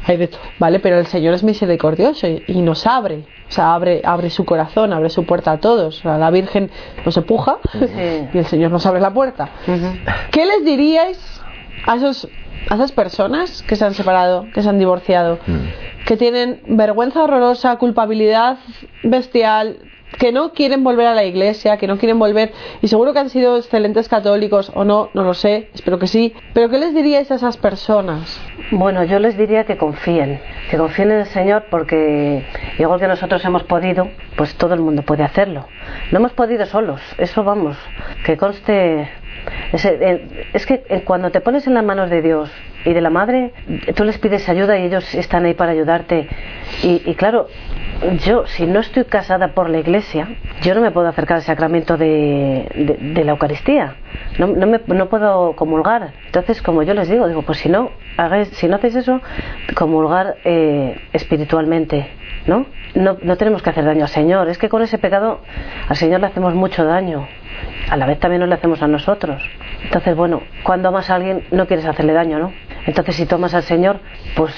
Hay 0.08 0.18
de 0.18 0.28
todo, 0.30 0.42
¿vale? 0.58 0.80
Pero 0.80 0.98
el 1.00 1.06
Señor 1.08 1.34
es 1.34 1.44
misericordioso 1.44 2.28
y, 2.28 2.44
y 2.48 2.62
nos 2.62 2.88
abre, 2.88 3.26
o 3.50 3.52
sea, 3.52 3.74
abre, 3.74 4.02
abre 4.06 4.30
su 4.30 4.46
corazón, 4.46 4.94
abre 4.94 5.10
su 5.10 5.26
puerta 5.26 5.52
a 5.52 5.58
todos. 5.60 6.00
O 6.00 6.02
sea, 6.04 6.18
la 6.18 6.32
Virgen 6.32 6.72
nos 7.06 7.18
empuja 7.18 7.58
Sí. 7.74 7.80
y 8.34 8.38
el 8.38 8.46
Señor 8.46 8.72
nos 8.72 8.86
abre 8.86 9.02
la 9.02 9.12
puerta. 9.14 9.50
¿Qué 10.32 10.46
les 10.46 10.64
diríais 10.66 11.42
a, 11.86 11.96
esos, 11.96 12.28
a 12.70 12.76
esas 12.76 12.92
personas 12.94 13.64
que 13.64 13.76
se 13.76 13.84
han 13.86 13.94
separado, 13.94 14.46
que 14.54 14.62
se 14.62 14.70
han 14.70 14.80
divorciado, 14.80 15.40
Mm. 15.46 16.06
que 16.06 16.16
tienen 16.18 16.62
vergüenza 16.68 17.24
horrorosa, 17.24 17.76
culpabilidad 17.76 18.58
bestial, 19.04 19.78
que 20.18 20.32
no 20.32 20.54
quieren 20.54 20.84
volver 20.84 21.08
a 21.08 21.14
la 21.14 21.24
iglesia, 21.24 21.78
que 21.78 21.88
no 21.88 21.98
quieren 21.98 22.18
volver, 22.18 22.52
y 22.82 22.88
seguro 22.88 23.14
que 23.14 23.20
han 23.20 23.30
sido 23.30 23.58
excelentes 23.58 24.10
católicos 24.10 24.72
o 24.74 24.84
no, 24.84 25.10
no 25.14 25.24
lo 25.24 25.34
sé, 25.34 25.70
espero 25.74 26.00
que 26.00 26.08
sí, 26.08 26.34
pero 26.54 26.70
¿qué 26.70 26.78
les 26.78 26.94
diríais 26.96 27.30
a 27.32 27.36
esas 27.36 27.58
personas? 27.58 28.40
Bueno, 28.72 29.04
yo 29.04 29.20
les 29.20 29.38
diría 29.38 29.66
que 29.66 29.78
confíen, 29.78 30.40
que 30.70 30.78
confíen 30.78 31.12
en 31.12 31.20
el 31.20 31.26
Señor 31.28 31.66
porque 31.70 32.46
igual 32.80 33.00
que 33.00 33.08
nosotros 33.08 33.44
hemos 33.46 33.64
podido, 33.64 34.08
pues 34.36 34.56
todo 34.56 34.74
el 34.74 34.82
mundo 34.82 35.04
puede 35.04 35.24
hacerlo. 35.24 35.68
No 36.12 36.20
hemos 36.20 36.34
podido 36.34 36.66
solos, 36.66 37.02
eso 37.18 37.44
vamos, 37.44 37.78
que 38.26 38.38
conste... 38.38 39.10
Es, 39.72 39.86
eh, 39.86 40.28
que 40.68 41.04
cuando 41.06 41.32
te 41.32 41.40
pones 41.40 41.68
en 41.68 41.74
las 41.74 41.84
manos 41.84 42.10
de 42.10 42.22
Dios 42.22 42.52
y 42.84 42.92
de 42.92 43.00
la 43.00 43.10
Madre, 43.10 43.54
tú 43.96 44.04
les 44.04 44.18
pides 44.18 44.50
ayuda 44.50 44.78
y 44.78 44.86
ellos 44.86 45.16
están 45.16 45.46
ahí 45.46 45.54
para 45.54 45.72
ayudarte. 45.72 46.28
Y, 46.84 47.02
y 47.06 47.16
claro, 47.16 47.48
yo 48.24 48.46
si 48.46 48.66
no 48.66 48.80
estoy 48.80 49.06
casada 49.06 49.50
por 49.50 49.70
la 49.70 49.80
Iglesia, 49.80 50.28
yo 50.62 50.76
no 50.76 50.82
me 50.82 50.92
puedo 50.92 51.08
acercar 51.08 51.38
al 51.38 51.44
sacramento 51.44 51.98
de, 51.98 52.98
la 53.26 53.32
Eucaristía. 53.32 53.96
No, 54.38 54.48
no, 54.48 54.68
me, 54.68 54.80
no 54.88 55.10
puedo 55.10 55.56
comulgar. 55.56 56.14
Entonces, 56.26 56.62
como 56.62 56.84
yo 56.84 56.94
les 56.94 57.10
digo, 57.10 57.28
digo, 57.28 57.42
pues 57.42 57.60
si 57.60 57.70
no, 57.70 57.92
hagáis, 58.18 58.50
si 58.50 58.68
no 58.68 58.76
hacéis 58.76 58.96
eso, 58.96 59.22
comulgar 59.76 60.36
eh, 60.44 61.00
espiritualmente, 61.14 62.08
¿no? 62.46 62.66
¿no? 62.96 63.18
No 63.22 63.36
tenemos 63.38 63.62
que 63.62 63.70
hacer 63.70 63.86
daño 63.86 64.04
al 64.04 64.10
Señor. 64.10 64.50
Es 64.50 64.58
que 64.58 64.70
con 64.70 64.82
ese 64.82 64.98
pecado 64.98 65.42
al 65.88 65.96
Señor 65.96 66.20
le 66.20 66.28
hacemos 66.28 66.54
mucho 66.54 66.86
daño. 66.86 67.28
A 67.90 67.98
la 67.98 68.06
vez 68.06 68.20
también 68.20 68.42
nos 68.42 68.50
le 68.50 68.56
hacemos 68.56 68.82
a 68.82 68.88
nosotros. 68.88 69.42
Entonces, 69.84 70.16
bueno, 70.16 70.42
cuando 70.64 70.90
amas 70.90 71.10
a 71.10 71.16
alguien 71.16 71.46
no 71.52 71.66
quieres 71.68 71.86
hacerle 71.86 72.14
daño, 72.14 72.38
¿no? 72.40 72.54
Entonces, 72.86 73.16
si 73.16 73.26
tomas 73.26 73.54
al 73.54 73.64
Señor, 73.64 74.00
pues 74.36 74.54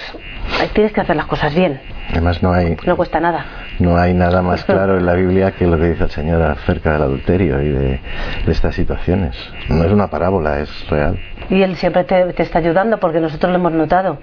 tienes 0.73 0.91
que 0.91 1.01
hacer 1.01 1.15
las 1.15 1.25
cosas 1.25 1.55
bien. 1.55 1.79
Además 2.11 2.41
no 2.41 2.51
hay 2.53 2.75
no 2.85 2.95
cuesta 2.97 3.19
nada. 3.19 3.45
no 3.79 3.97
hay 3.97 4.13
nada 4.13 4.41
más 4.41 4.63
claro 4.65 4.97
en 4.97 5.05
la 5.05 5.13
Biblia 5.13 5.51
que 5.51 5.67
lo 5.67 5.77
que 5.77 5.89
dice 5.89 6.03
el 6.05 6.09
Señor 6.09 6.41
acerca 6.41 6.93
del 6.93 7.03
adulterio 7.03 7.61
y 7.61 7.69
de, 7.69 7.99
de 8.45 8.51
estas 8.51 8.75
situaciones. 8.75 9.35
No 9.69 9.83
es 9.83 9.91
una 9.91 10.07
parábola, 10.07 10.59
es 10.59 10.89
real. 10.89 11.19
Y 11.49 11.61
Él 11.61 11.75
siempre 11.75 12.03
te, 12.03 12.33
te 12.33 12.43
está 12.43 12.59
ayudando 12.59 12.99
porque 12.99 13.19
nosotros 13.19 13.51
lo 13.51 13.57
hemos 13.59 13.71
notado. 13.73 14.19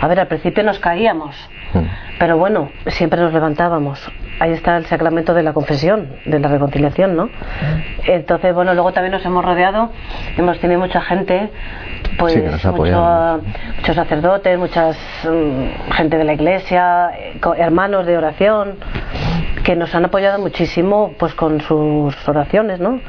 A 0.00 0.06
ver, 0.08 0.20
al 0.20 0.26
principio 0.28 0.62
nos 0.62 0.78
caíamos, 0.78 1.36
Mm. 1.74 1.86
pero 2.18 2.36
bueno, 2.36 2.68
siempre 2.88 3.18
nos 3.18 3.32
levantábamos. 3.32 3.98
Ahí 4.40 4.52
está 4.52 4.76
el 4.76 4.84
sacramento 4.84 5.32
de 5.32 5.42
la 5.42 5.54
confesión, 5.54 6.06
de 6.26 6.38
la 6.38 6.48
reconciliación, 6.48 7.16
¿no? 7.16 7.30
Entonces, 8.04 8.54
bueno, 8.54 8.74
luego 8.74 8.92
también 8.92 9.12
nos 9.12 9.24
hemos 9.24 9.42
rodeado, 9.42 9.90
hemos 10.36 10.58
tenido 10.58 10.78
mucha 10.80 11.00
gente, 11.00 11.48
pues 12.22 12.34
Sí, 12.34 12.40
que 12.40 12.48
nos 12.50 12.64
ha 12.64 12.70
mucho- 12.72 13.42
muchos 13.78 13.96
sacerdotes, 13.96 14.58
muchas 14.58 14.96
mm, 15.24 15.92
gente 15.92 16.16
de 16.18 16.24
la 16.24 16.32
iglesia, 16.34 17.10
eh, 17.18 17.40
hermanos 17.58 18.06
de 18.06 18.16
oración, 18.16 18.76
que 19.64 19.76
nos 19.76 19.94
han 19.94 20.04
apoyado 20.04 20.38
muchísimo 20.40 21.12
pues 21.18 21.34
con 21.34 21.60
sus 21.60 22.16
oraciones, 22.28 22.80
¿no? 22.80 23.00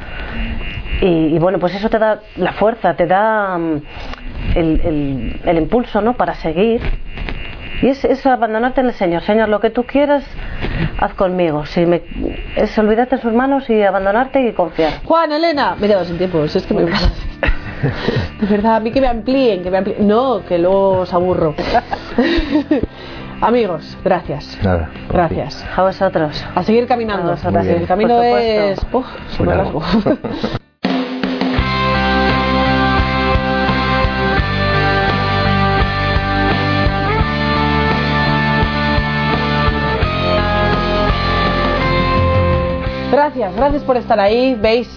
Y, 1.02 1.36
y 1.36 1.40
bueno, 1.40 1.60
pues 1.60 1.74
eso 1.76 1.90
te 1.90 2.00
da 2.00 2.20
la 2.38 2.54
fuerza, 2.54 2.96
te 2.96 3.08
da 3.08 3.58
mm, 3.58 3.82
el, 4.56 4.82
el- 4.84 5.42
el 5.46 5.58
impulso, 5.58 6.02
¿no? 6.02 6.14
Para 6.14 6.36
seguir. 6.36 6.82
Y 7.82 7.88
es, 7.90 8.06
es 8.06 8.26
abandonarte 8.26 8.80
en 8.82 8.88
el 8.88 8.94
Señor. 8.94 9.24
Señor, 9.24 9.50
lo 9.50 9.60
que 9.60 9.70
tú 9.70 9.84
quieras, 9.84 10.24
haz 11.00 11.14
conmigo. 11.16 11.66
Si 11.66 11.86
me, 11.86 12.02
es 12.56 12.78
olvidarte 12.78 13.16
en 13.16 13.22
sus 13.22 13.34
manos 13.34 13.70
y 13.70 13.82
abandonarte 13.84 14.42
y 14.48 14.54
confiar. 14.54 14.94
Juan, 15.04 15.32
Elena, 15.34 15.76
me 15.80 15.88
quedado 15.88 16.06
sin 16.06 16.18
tiempo, 16.18 16.48
si 16.48 16.60
es 16.60 16.66
que 16.66 16.74
me 16.74 16.86
pasa. 16.92 17.10
De 18.42 18.48
verdad, 18.48 18.76
a 18.78 18.80
mí 18.80 18.92
que 18.92 19.02
me 19.02 19.08
amplíen, 19.08 19.64
que 19.64 19.70
me 19.72 19.78
amplíen. 19.78 20.08
No, 20.08 20.44
que 20.46 20.58
luego 20.58 21.00
os 21.02 21.14
aburro. 21.14 21.56
Amigos, 23.42 23.98
gracias. 24.04 24.58
Nada. 24.64 24.90
Gracias. 25.12 25.66
A 25.76 25.82
vosotros. 25.84 26.46
A 26.56 26.64
seguir 26.64 26.88
caminando. 26.88 27.28
A 27.30 27.36
vosotros, 27.36 27.66
El 27.66 27.86
camino 27.86 28.22
es. 28.24 28.80
supuesto. 28.80 28.98
Uf, 29.40 29.40
largo. 29.46 29.82
Gracias, 43.12 43.56
gracias 43.56 43.84
por 43.84 43.98
estar 43.98 44.20
ahí. 44.20 44.56
¿Veis? 44.56 44.90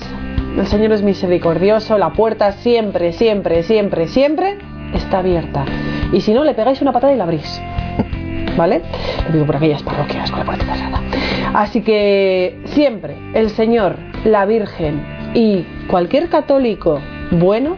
El 0.57 0.67
Señor 0.67 0.93
es 0.93 1.03
misericordioso, 1.03 1.99
la 1.99 2.15
puerta 2.15 2.53
siempre, 2.53 3.13
siempre, 3.13 3.63
siempre, 3.63 4.09
siempre 4.09 4.57
está 4.95 5.19
abierta. 5.19 5.67
Y 6.13 6.23
si 6.23 6.33
no, 6.33 6.45
le 6.45 6.55
pegáis 6.55 6.81
una 6.81 6.93
patada 6.93 7.13
y 7.13 7.17
la 7.17 7.25
abrís. 7.25 7.61
¿Vale? 8.57 8.81
Lo 9.27 9.33
digo 9.35 9.47
por 9.47 9.57
aquellas 9.57 9.83
parroquias 9.83 10.31
con 10.31 10.41
la 10.41 10.47
puerta 10.47 10.65
cerrada. 10.75 11.03
Así 11.53 11.83
que 11.83 12.59
siempre 12.65 13.17
el 13.35 13.51
Señor, 13.51 13.99
la 14.25 14.47
Virgen 14.47 15.05
y 15.35 15.65
cualquier 15.89 16.31
católico 16.31 17.01
bueno 17.33 17.77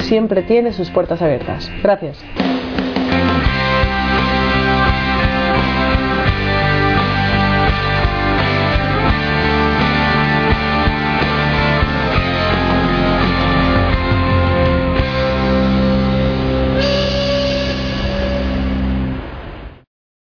siempre 0.00 0.42
tiene 0.42 0.72
sus 0.72 0.90
puertas 0.90 1.22
abiertas. 1.22 1.72
Gracias. 1.82 2.22